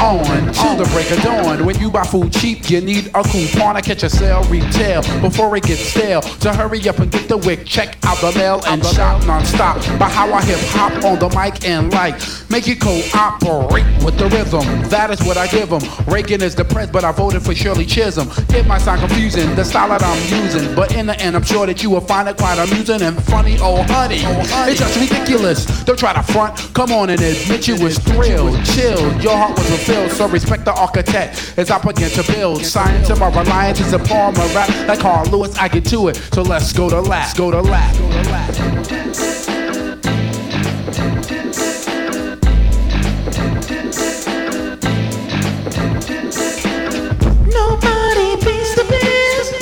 [0.10, 1.64] On the break of dawn.
[1.64, 5.56] When you buy food cheap, you need a coupon to catch a sale retail before
[5.56, 6.24] it gets stale.
[6.24, 10.10] So hurry up and get the wick, check out the mail and shout non-stop by
[10.10, 12.16] how I hip hop on the mic and like
[12.50, 14.66] make it cooperate with the rhythm.
[14.90, 15.82] That is what I give them.
[16.08, 18.30] Reagan is depressed, but I voted for Shirley Chisholm.
[18.50, 21.68] It might sound confusing, the style that I'm using, but in the end, I'm sure
[21.68, 23.58] that you will find it quite amusing and funny.
[23.62, 25.84] Oh honey, it's just ridiculous.
[25.84, 26.58] Don't try to front.
[26.74, 29.22] Come on and admit you was thrilled, chilled.
[29.22, 32.64] Your heart was fulfilled, so respect the architect as I begin to build.
[32.66, 34.70] Science and my reliance is a form of rap.
[34.88, 36.16] Like Carl Lewis, I get to it.
[36.34, 37.36] So let's go to lap.
[37.36, 37.96] Go to lap.
[37.98, 38.56] Go to lap.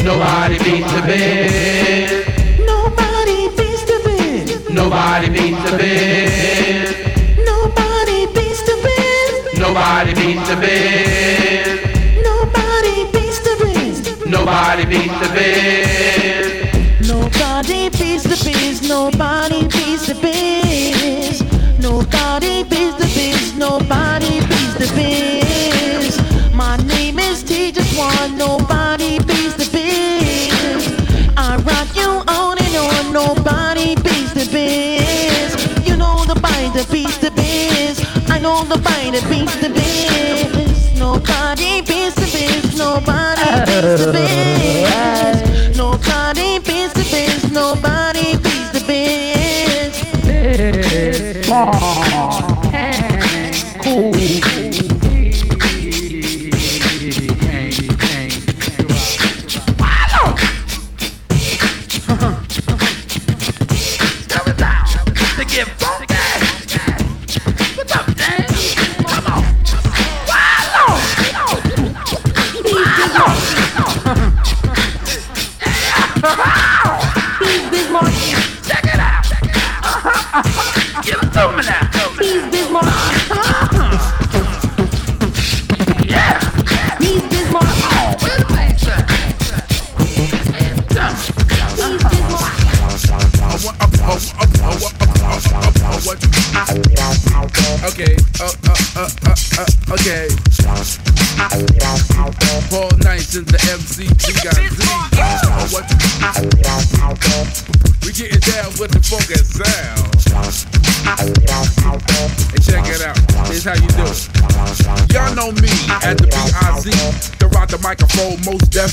[0.04, 2.66] Nobody beats the biz.
[2.66, 4.70] Nobody beats the biz.
[4.70, 6.97] Nobody beats the biz.
[9.68, 11.82] Nobody beats the biz.
[12.24, 14.26] Nobody beats the biz.
[14.26, 17.10] Nobody beats the biz.
[17.10, 18.82] Nobody beats the biz.
[18.88, 21.42] Nobody beats the biz.
[21.82, 23.58] Nobody beats the biz.
[23.58, 26.54] Nobody beats the biz.
[26.56, 28.38] My name is Teacher One.
[28.38, 28.87] Nobody
[38.48, 40.98] that beats the biz.
[40.98, 42.78] Nobody beats the biz.
[42.78, 45.17] Nobody beats the biz.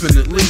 [0.04, 0.44] Definitely.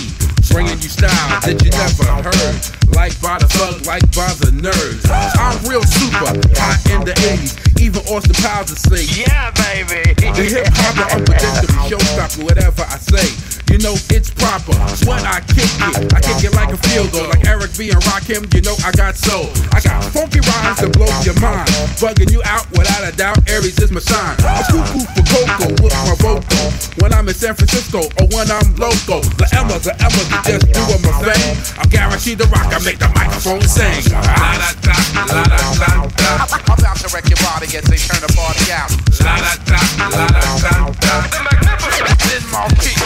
[0.50, 2.58] Bringing you style that you never heard.
[2.94, 5.02] Like by the thug, like by the nerds.
[5.10, 7.58] I'm real super, hot in the 80s.
[7.80, 10.14] Even Austin Powers would say, Yeah, baby.
[10.14, 13.54] the hip hop unpredictable, showstopper, whatever I say.
[13.72, 14.76] You know it's proper.
[15.02, 17.98] When I kick it, I kick it like a field goal, like Eric B and
[18.06, 18.46] Rakim.
[18.54, 19.50] You know I got soul.
[19.74, 21.66] I got funky rhymes that blow your mind,
[21.98, 22.70] bugging you out
[23.04, 23.50] without a doubt.
[23.50, 24.36] Aries is my sign.
[24.40, 26.66] I'm cuckoo for cocoa with my vocal.
[27.00, 31.02] When I'm in San Francisco or when I'm local, the Emma, the Emma, just doing
[31.04, 31.56] my thing.
[31.78, 32.72] I'm guaranteed to rock.
[32.72, 34.12] I make the microphone sing.
[34.12, 36.30] La da da, la da da da.
[36.44, 38.90] I'm about to wreck your body as they turn the party out.
[39.20, 41.14] La da da, la da da da.
[41.28, 42.96] The magnificent Markie.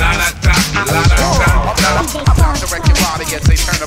[0.00, 1.92] La da da, la da da da.
[1.96, 3.85] I'm about to wreck your body as they turn the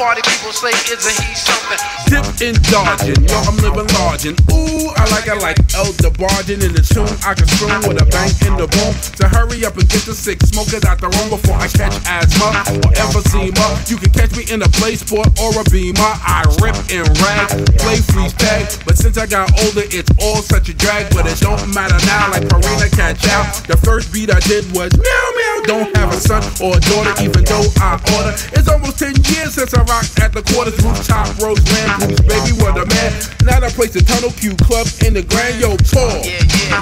[0.00, 1.76] party people say, isn't he something?
[2.08, 6.64] Dip in dodging, yo, I'm living large and ooh, I like I like Elder Bargin
[6.64, 7.12] in the tune.
[7.20, 8.96] I can spoon with a bang in the boom.
[9.20, 12.64] So hurry up and get the six smokers out the room before I catch asthma
[12.80, 13.68] or emphysema.
[13.92, 16.00] You can catch me in a play sport or a beamer.
[16.00, 18.72] I rip and rag, play freeze tag.
[18.88, 21.12] But since I got older, it's all such a drag.
[21.12, 23.68] But it don't matter now, like Karina catch out.
[23.68, 25.56] The first beat I did was meow meow.
[25.68, 28.32] Don't have a son or a daughter, even though I order.
[28.56, 32.78] It's almost 10 years since I rocked at the quarters, rooftop, Roseland, blues, baby, what
[32.78, 33.10] a man.
[33.42, 36.22] Now I place the Tunnel Q Club in the Grand Yo Paul.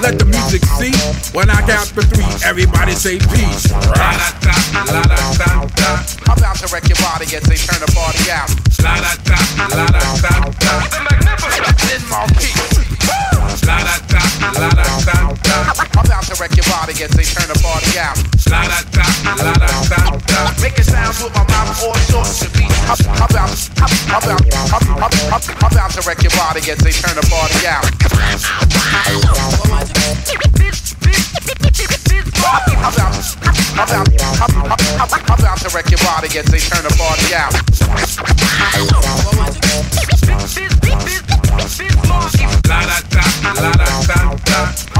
[0.05, 1.33] Let the music cease.
[1.33, 3.73] When I count to three, everybody say peace.
[3.73, 4.53] La da da,
[4.85, 5.91] la da da da.
[6.29, 8.53] I'm about to wreck your body as they turn the party out.
[8.85, 9.39] La da da,
[9.73, 10.73] la da da da.
[10.93, 12.53] The magnificent Markie.
[13.65, 15.73] La da da, la da da da.
[15.73, 18.15] I'm about to wreck your body as they turn the party out.
[18.45, 20.53] La da da, la da da da.
[20.61, 22.77] Making sounds with my mouth, all sorts of beats.
[22.85, 22.93] I'm
[23.25, 23.49] about,
[23.81, 23.89] I'm
[24.21, 24.37] about,
[24.69, 27.85] I'm I'm I'm I'm about to wreck your body as they turn the party out.
[28.05, 28.53] I'm about,
[33.69, 34.53] I'm about, I'm
[34.99, 35.25] I'm
[40.91, 41.18] I'm
[41.69, 41.85] I'm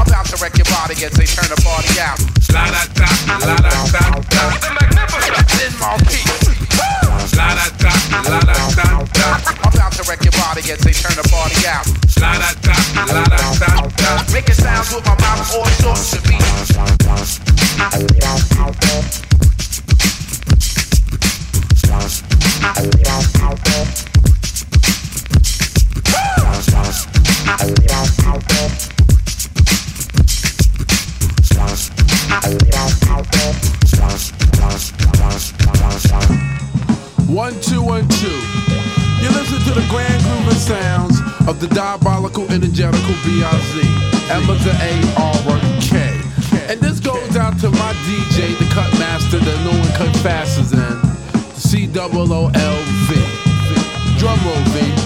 [0.06, 2.14] about to wreck your body and say turn the party out.
[9.64, 11.86] I'm about to wreck your body turn the party out.
[14.32, 16.70] Making sounds with my mouth all sorts of beats.
[27.50, 27.58] One,
[37.60, 38.28] two, one, two.
[39.18, 41.18] You listen to the grand grooving sounds
[41.48, 43.14] of the diabolical, energetical.
[44.30, 46.20] Emma to A-R-K.
[46.72, 50.72] And this goes out to my DJ, the cut master, the no one cut fasters
[50.72, 50.78] in.
[50.78, 53.14] The C-O-O-L-V.
[54.20, 54.99] Drum roll V.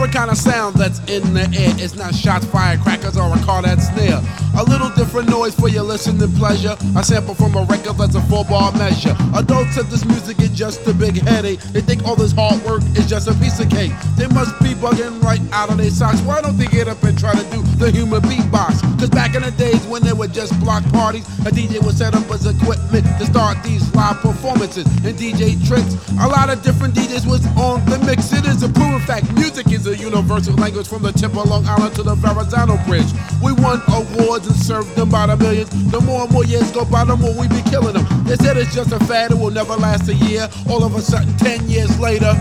[0.00, 1.76] Different kind of sound that's in the air.
[1.76, 4.18] It's not shots, firecrackers, or a car that's near.
[4.56, 6.74] A little different noise for your listening pleasure.
[6.96, 9.14] A sample from a record that's a four bar measure.
[9.36, 11.60] Adults said this music is just a big headache.
[11.76, 13.92] They think all this hard work is just a piece of cake.
[14.16, 16.20] They must be bugging right out of their socks.
[16.22, 18.80] Why don't they get up and try to do the human beatbox?
[18.98, 22.14] Cause back in the days when they were just block parties, a DJ would set
[22.14, 25.94] up his equipment to start these live performances and DJ tricks.
[26.20, 28.32] A lot of different DJs was on the mix.
[28.32, 29.30] It is a proven fact.
[29.34, 33.10] Music is a universal language from the tip of Long Island to the Verrazano Bridge.
[33.42, 35.70] We won awards and served them by the millions.
[35.90, 38.06] The more and more years go by, the more we be killing them.
[38.24, 40.48] They said it's just a fad, it will never last a year.
[40.68, 42.34] All of a sudden, 10 years later.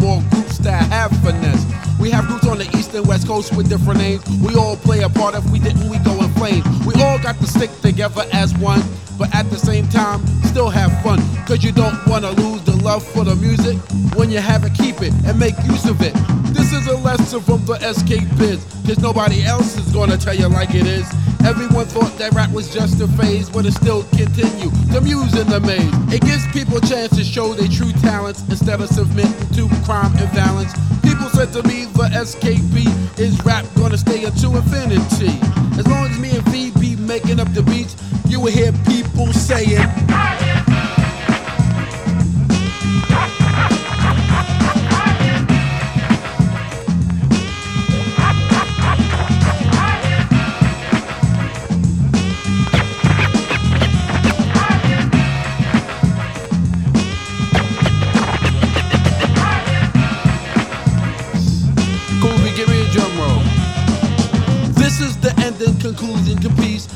[0.00, 1.64] More groups that have finesse.
[1.98, 4.24] We have groups on the east and west coast with different names.
[4.40, 5.34] We all play a part.
[5.34, 6.64] If we didn't, we go in flames.
[6.86, 8.82] We all got to stick together as one,
[9.18, 11.18] but at the same time, still have fun.
[11.46, 13.76] Cause you don't wanna lose the love for the music.
[14.14, 16.14] When you have it, keep it and make use of it.
[16.54, 20.48] This is a lesson from the SK Biz, cause nobody else is gonna tell you
[20.48, 21.06] like it is.
[21.44, 24.70] Everyone thought that rap was just a phase, but it still continue.
[24.92, 25.92] The muse in the maze.
[26.12, 30.14] It gives people a chance to show their true talents instead of submitting to crime
[30.16, 30.72] and violence.
[31.02, 32.86] People said to me the SKP
[33.18, 35.32] is rap gonna stay into infinity.
[35.78, 37.96] As long as me and V be making up the beats,
[38.28, 40.29] you will hear people saying.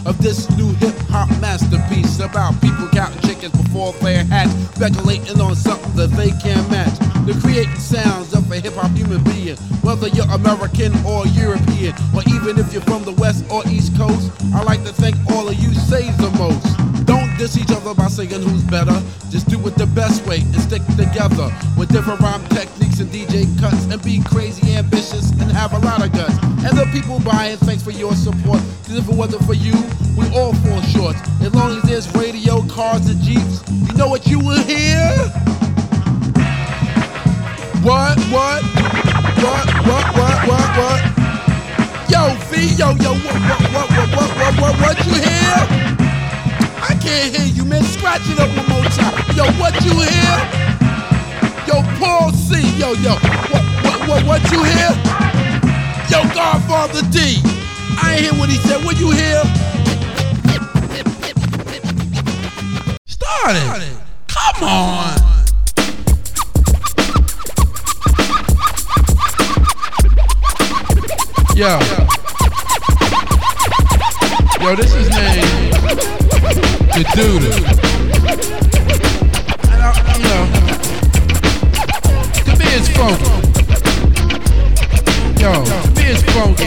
[0.06, 5.54] Of this new hip hop masterpiece about people counting chickens before they hatch, speculating on
[5.54, 6.98] something that they can't match.
[7.26, 12.22] The creating sounds of a hip hop human being, whether you're American or European, or
[12.28, 14.30] even if you're from the West or East Coast.
[14.54, 16.64] I like to thank all of you saves the most.
[17.06, 18.96] Don't diss each other by saying who's better.
[19.30, 23.44] Just do it the best way and stick together with different rhyme techniques and DJ
[23.60, 26.33] cuts and be crazy ambitious and have a lot of guts.
[26.94, 28.60] People buying, thanks for your support.
[28.86, 29.72] Cause if it wasn't for you,
[30.16, 31.16] we all fall short.
[31.42, 35.10] As long as there's radio, cars, and jeeps, you know what you will hear?
[37.82, 38.62] What, what,
[39.42, 41.02] what, what, what, what, what?
[42.08, 45.56] Yo, V, yo, yo, what, what, what, what, what, what, what, what you hear?
[46.78, 47.82] I can't hear you, man.
[47.82, 49.18] Scratch it up one more time.
[49.34, 50.34] Yo, what you hear?
[51.66, 52.62] Yo, Paul C.
[52.78, 53.14] Yo, yo,
[53.50, 55.23] what, what, what, what you hear?
[56.14, 57.42] Yo, Godfather D.
[58.00, 58.84] I ain't hear what he said.
[58.84, 59.42] What you hear?
[63.04, 63.98] Started.
[64.28, 65.18] Come on.
[71.56, 71.80] Yo.
[74.60, 75.72] Yo, this is name
[76.94, 77.42] the dude.
[79.68, 79.84] And I,
[80.16, 80.44] you know,
[82.56, 83.43] me it's funky.
[85.44, 85.52] Yo,
[86.00, 86.64] it's funky,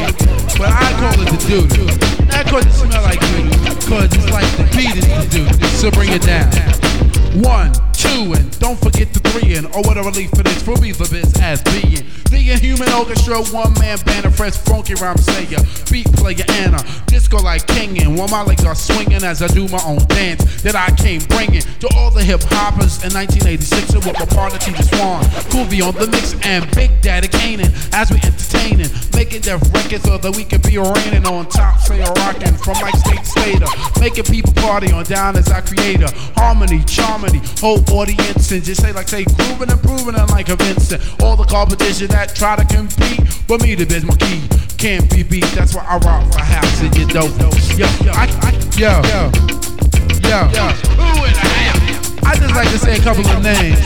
[0.59, 2.29] but I call it the dude.
[2.29, 3.49] Not cause it smell like doo
[3.89, 5.65] cause it's like the beat is the dude.
[5.81, 6.53] So bring it down.
[7.41, 10.75] One, two, and don't forget the three, and oh, what a relief for this, for
[10.77, 15.17] me, the biz as being the human orchestra, one man band, a fresh funky rhyme
[15.17, 15.59] sayer,
[15.91, 19.67] beat player, and a disc like kingin', while my legs are swinging as I do
[19.67, 24.05] my own dance that I came bringing to all the hip hoppers in 1986 with
[24.05, 25.23] my partner TJ Swan.
[25.51, 27.61] Cool V on the mix and Big Daddy Kane
[27.93, 31.99] as we entertaining, making deaf records so that we can be reigning on top, say
[31.99, 33.67] rockin' from my state stater,
[33.99, 36.07] making people party on down as our creator.
[36.35, 41.01] Harmony, charmony, whole audience and just say like say grooving and proving and like convincing
[41.21, 44.41] all the competition that try to compete, but me the biz Markie
[44.77, 45.45] can't be beat.
[45.55, 47.33] That's why I rock for house and you dope.
[47.77, 50.97] Yo, I, I, yo, yo, yo.
[52.23, 53.79] I just like to say a couple of names.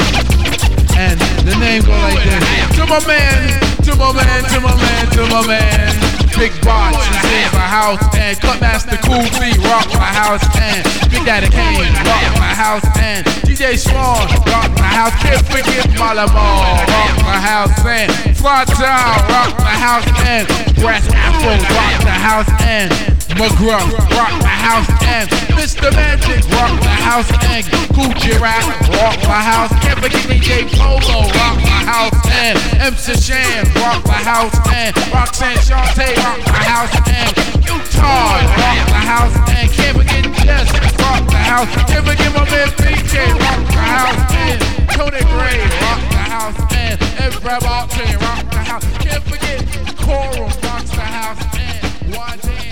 [0.97, 2.77] And the name go like this.
[2.77, 6.10] To my man, to my man, to my man, to my man.
[6.37, 11.25] Big Box is in my house and Cutmaster Cool V rock my house and Big
[11.25, 15.13] Daddy Kane rock my house and DJ Swan rock my house.
[15.21, 20.47] Can't forget Marley Marl rock my house and Fly Town rock my house and
[20.81, 25.93] Brass Afro rock the house and McGruff rock my house and Mr.
[25.95, 28.63] Magic rock my house and Gucci Rap
[28.99, 29.71] rock my house.
[29.81, 35.57] Can't forget DJ Polo rock my house and MC Shan rock my house and Roxanne
[35.63, 37.31] Shante rock my house and
[37.63, 40.67] Utah rock my house and can't forget Jess
[40.99, 41.69] rock the house.
[41.89, 44.59] Can't forget my man PK rock the house and
[44.91, 48.85] Tony Gray rock the house and Everybody rock the house.
[48.97, 49.59] Can't forget
[49.97, 52.70] Coral rocks the house and Wajan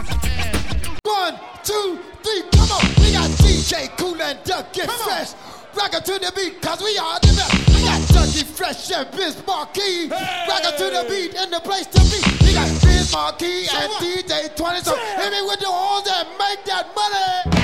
[0.00, 2.84] One, two, three, come on.
[3.00, 5.34] We got DJ Cool and Duck Get Fresh.
[5.76, 7.54] Rock it to the beat, cause we are the best.
[7.70, 10.08] We got Ducky Fresh and Biz Markie.
[10.08, 12.18] Rock it to the beat and the place to be.
[12.44, 14.80] We got Biz Markie and DJ 20.
[14.80, 17.60] So hit me with the horns and make that money.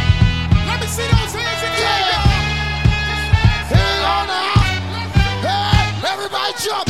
[0.71, 2.05] Let me see those hands again.
[2.07, 3.75] Yeah.
[3.75, 4.55] Hit it on now.
[5.43, 6.87] Hey, everybody jump,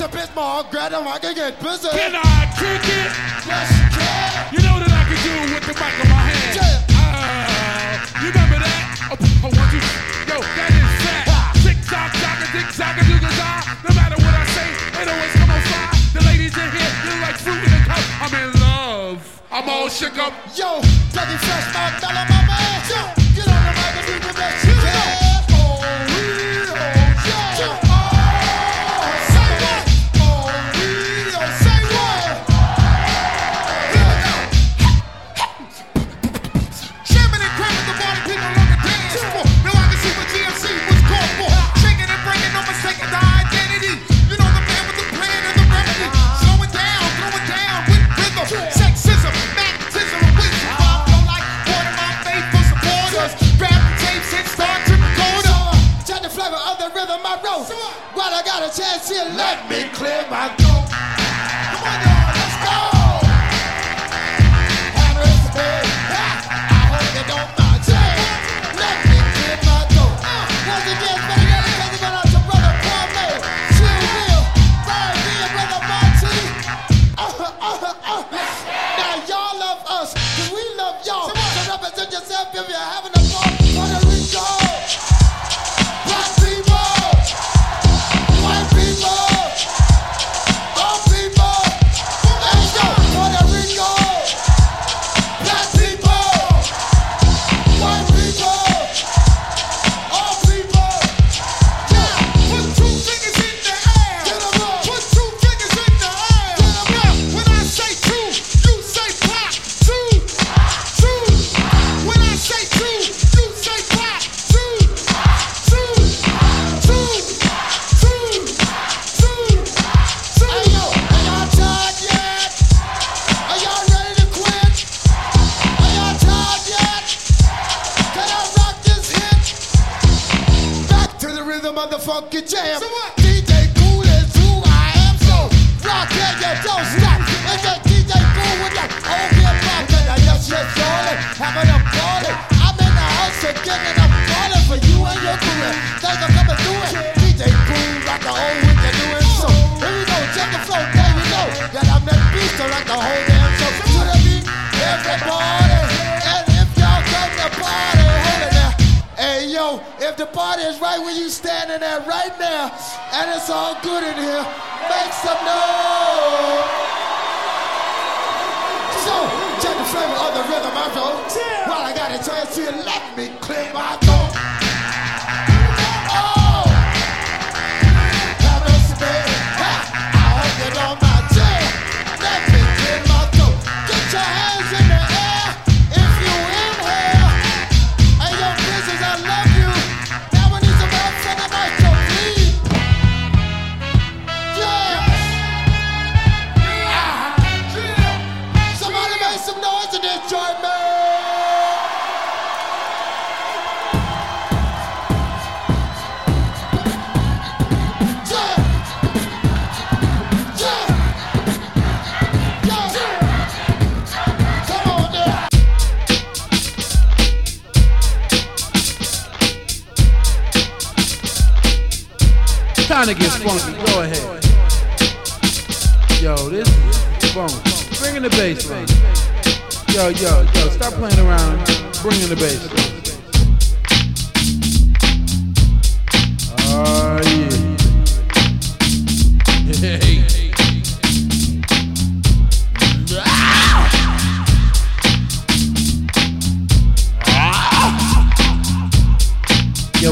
[0.00, 0.12] Mr.
[0.12, 1.92] Bismarck, grab him, I can get busy.
[1.92, 3.12] Can I kick it?
[3.44, 4.32] Yes, you can.
[4.48, 6.56] You know that I can do with the mic in my hand.
[6.96, 9.12] Ah, you remember that?
[9.12, 9.76] Oh, oh, one, two,
[10.24, 11.52] yo, that is fat.
[11.60, 13.60] Tick tock, tock, tick tock, do the die.
[13.84, 15.92] No matter what I say, it always come on fly.
[16.16, 18.00] The ladies in here, they like fruit in a cup.
[18.24, 19.20] I'm in love.
[19.52, 20.32] I'm all shook up.
[20.56, 20.80] Yo,
[21.12, 22.39] Dougie Fresh, my fella,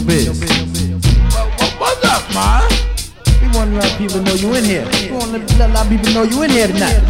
[0.08, 0.40] Biz.
[1.78, 2.64] What's up, man?
[3.42, 4.88] We want to let people know you in here.
[5.04, 7.02] We want to let a lot of people know you in here tonight.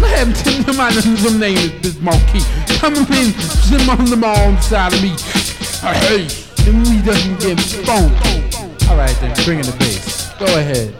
[0.00, 2.40] Let him tell my some name is Biz Markie.
[2.80, 5.14] Coming in, some on the wrong side of me.
[5.86, 6.26] Uh, hey,
[6.66, 8.10] and we doesn't get phone.
[8.90, 10.32] All right, then, bring in the bass.
[10.40, 10.92] Go ahead.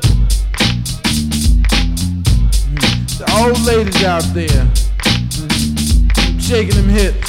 [3.18, 4.70] The old ladies out there,
[6.40, 7.26] shaking them hips,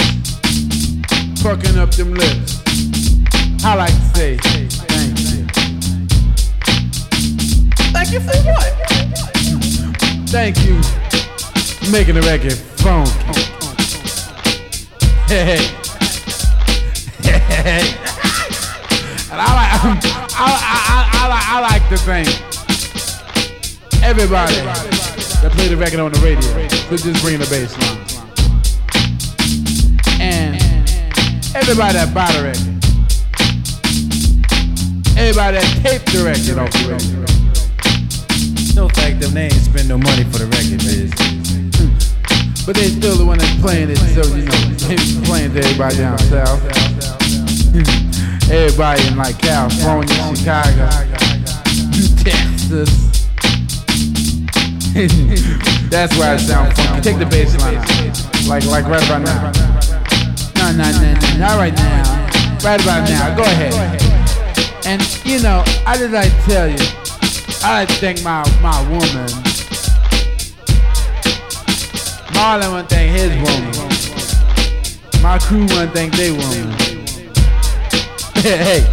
[1.41, 2.56] fucking up them lips.
[3.67, 5.43] I like to say thank you.
[7.91, 8.71] Thank you for what?
[10.29, 13.11] Thank you for making the record funky.
[15.27, 15.59] Hey,
[17.23, 17.83] hey, hey.
[19.33, 19.99] And I like, I,
[20.31, 22.29] I, I, I, like, I like to thank
[24.01, 24.55] everybody
[25.41, 27.99] that played the record on the radio for just bringing the bass line.
[30.21, 30.55] And
[31.53, 32.76] everybody that bought the record.
[35.17, 37.25] Everybody that taped the record off the radio.
[38.77, 41.09] No fact them they ain't spend no money for the record, Biz.
[41.81, 41.89] Hmm.
[42.69, 46.21] But they still the one that's playing it, so you know, playing to everybody down
[46.29, 46.61] south.
[47.73, 47.81] Hmm.
[48.53, 50.85] everybody in like California, Chicago,
[52.21, 52.93] Texas.
[55.89, 57.01] that's why it sounds funky.
[57.01, 57.81] Take the bass line.
[58.45, 59.49] Like like right about now.
[60.61, 62.61] No, no, no, no, not right now.
[62.61, 63.33] Right about now.
[63.35, 64.16] Go ahead.
[64.87, 66.77] And you know, I like to tell you,
[67.61, 69.27] I thank my my woman.
[72.31, 73.73] Marlon to thank his woman.
[75.21, 76.71] My crew to thank their woman.
[78.39, 78.85] hey,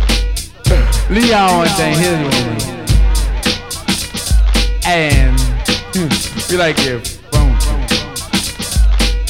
[1.11, 2.59] Leon want to thank his woman.
[4.87, 5.39] And
[6.51, 6.77] we like
[7.31, 7.55] phone.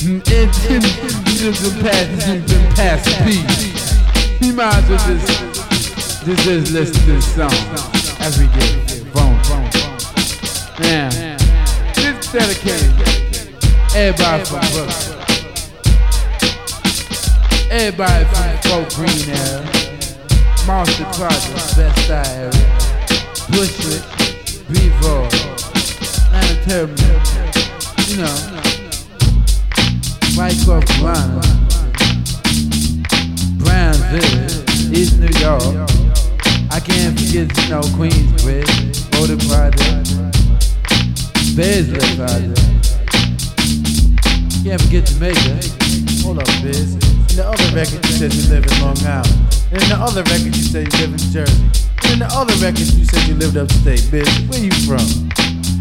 [0.01, 4.47] It's been past, it's been past beat.
[4.47, 5.54] You might as well just,
[6.25, 7.51] just, just listen to this song
[8.21, 9.37] as we get phone.
[10.83, 11.11] Yeah,
[11.95, 12.93] this is dedicated.
[13.95, 15.21] Everybody from Brooklyn.
[17.71, 19.63] Everybody from Fort Greene area.
[20.67, 22.65] Monster Project, Bed-Stuy area.
[23.53, 24.05] Bushwick,
[24.73, 25.29] Beaver,
[26.33, 27.21] Atlantic Terminal.
[28.09, 28.37] You know.
[30.37, 31.43] White North Carolina.
[33.59, 35.63] Brownsville, East New York.
[36.71, 40.11] I can't forget, you know, Queensbridge, Boulder Project,
[41.57, 42.61] Baisley Project.
[44.65, 45.61] Can't forget Jamaica.
[46.23, 46.95] Hold up, Biz.
[46.95, 49.35] In the other record, you said you live in Long Island.
[49.73, 51.65] And in the other record, you said you live in Jersey.
[52.05, 54.09] And in the other record, you said you lived upstate.
[54.11, 55.05] Biz, where you from?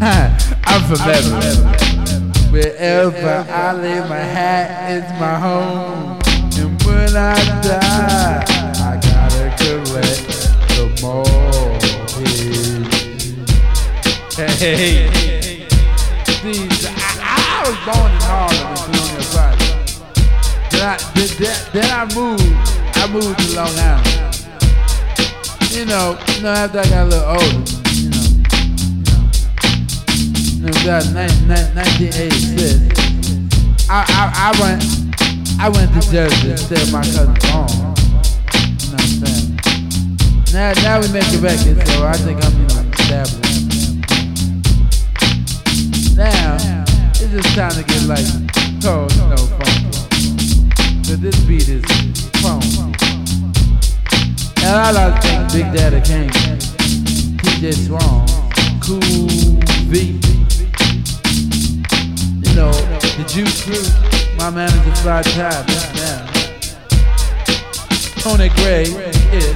[0.00, 2.24] I'm from Beverly.
[2.50, 6.20] Wherever I lay my hat is my home.
[6.58, 7.83] And when I die,
[14.56, 15.66] Hey, see,
[16.86, 19.98] I, I was born in Harlem in Colonial Project.
[20.70, 21.26] Then I, then,
[21.72, 22.54] then, I moved,
[22.94, 24.06] I moved to Long Island.
[25.72, 27.64] you know, you know, after I got a little older,
[27.98, 28.22] you know,
[30.54, 33.90] you know, about 1986.
[33.90, 34.86] I, I, I went,
[35.58, 37.68] I went to Jersey to stay at my cousin's home.
[37.68, 37.74] You
[38.90, 39.50] know what I'm saying?
[40.54, 43.43] Now, now we make a record, so I think I'm, you know, established.
[46.16, 46.56] Now,
[47.14, 48.24] it's just time to get like,
[48.80, 49.90] cold, know, funky.
[51.16, 51.84] This beat is
[52.40, 52.62] phone.
[54.62, 56.30] And I like to thank Big Daddy Kane,
[57.42, 58.28] TJ Swan,
[58.80, 59.00] Cool
[59.90, 60.20] V,
[62.42, 63.84] you know, the Juice Crew,
[64.38, 66.30] my manager Fly that's now.
[68.22, 68.86] Tony Gray,
[69.34, 69.52] yeah.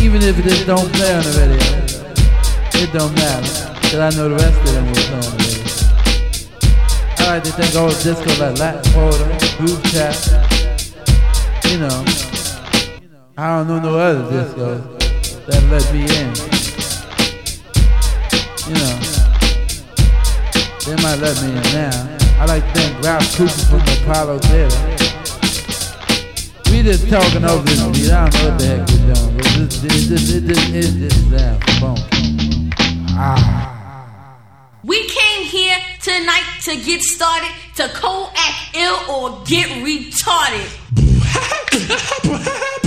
[0.00, 3.61] Even if it don't play on the radio, it don't matter.
[4.00, 5.68] I rest of them will play on the radio.
[7.18, 9.28] I like to think old disco like Latin Quarter,
[9.58, 10.16] Groove Tap,
[11.68, 12.04] you know.
[13.36, 14.80] I don't know no other discos
[15.44, 16.32] that let me in.
[18.64, 18.96] You know,
[20.86, 21.92] they might let me in now.
[22.40, 24.80] I like to thank Ralph Cooper from the Apollo Theater.
[26.70, 28.10] We just talking over this beat.
[28.10, 30.94] I don't know what the heck we're doing, but this, this, this, this, this, this,
[30.94, 32.70] this sound funky.
[33.14, 33.81] Ah.
[36.18, 40.68] Tonight to get started, to co-act ill or get retarded.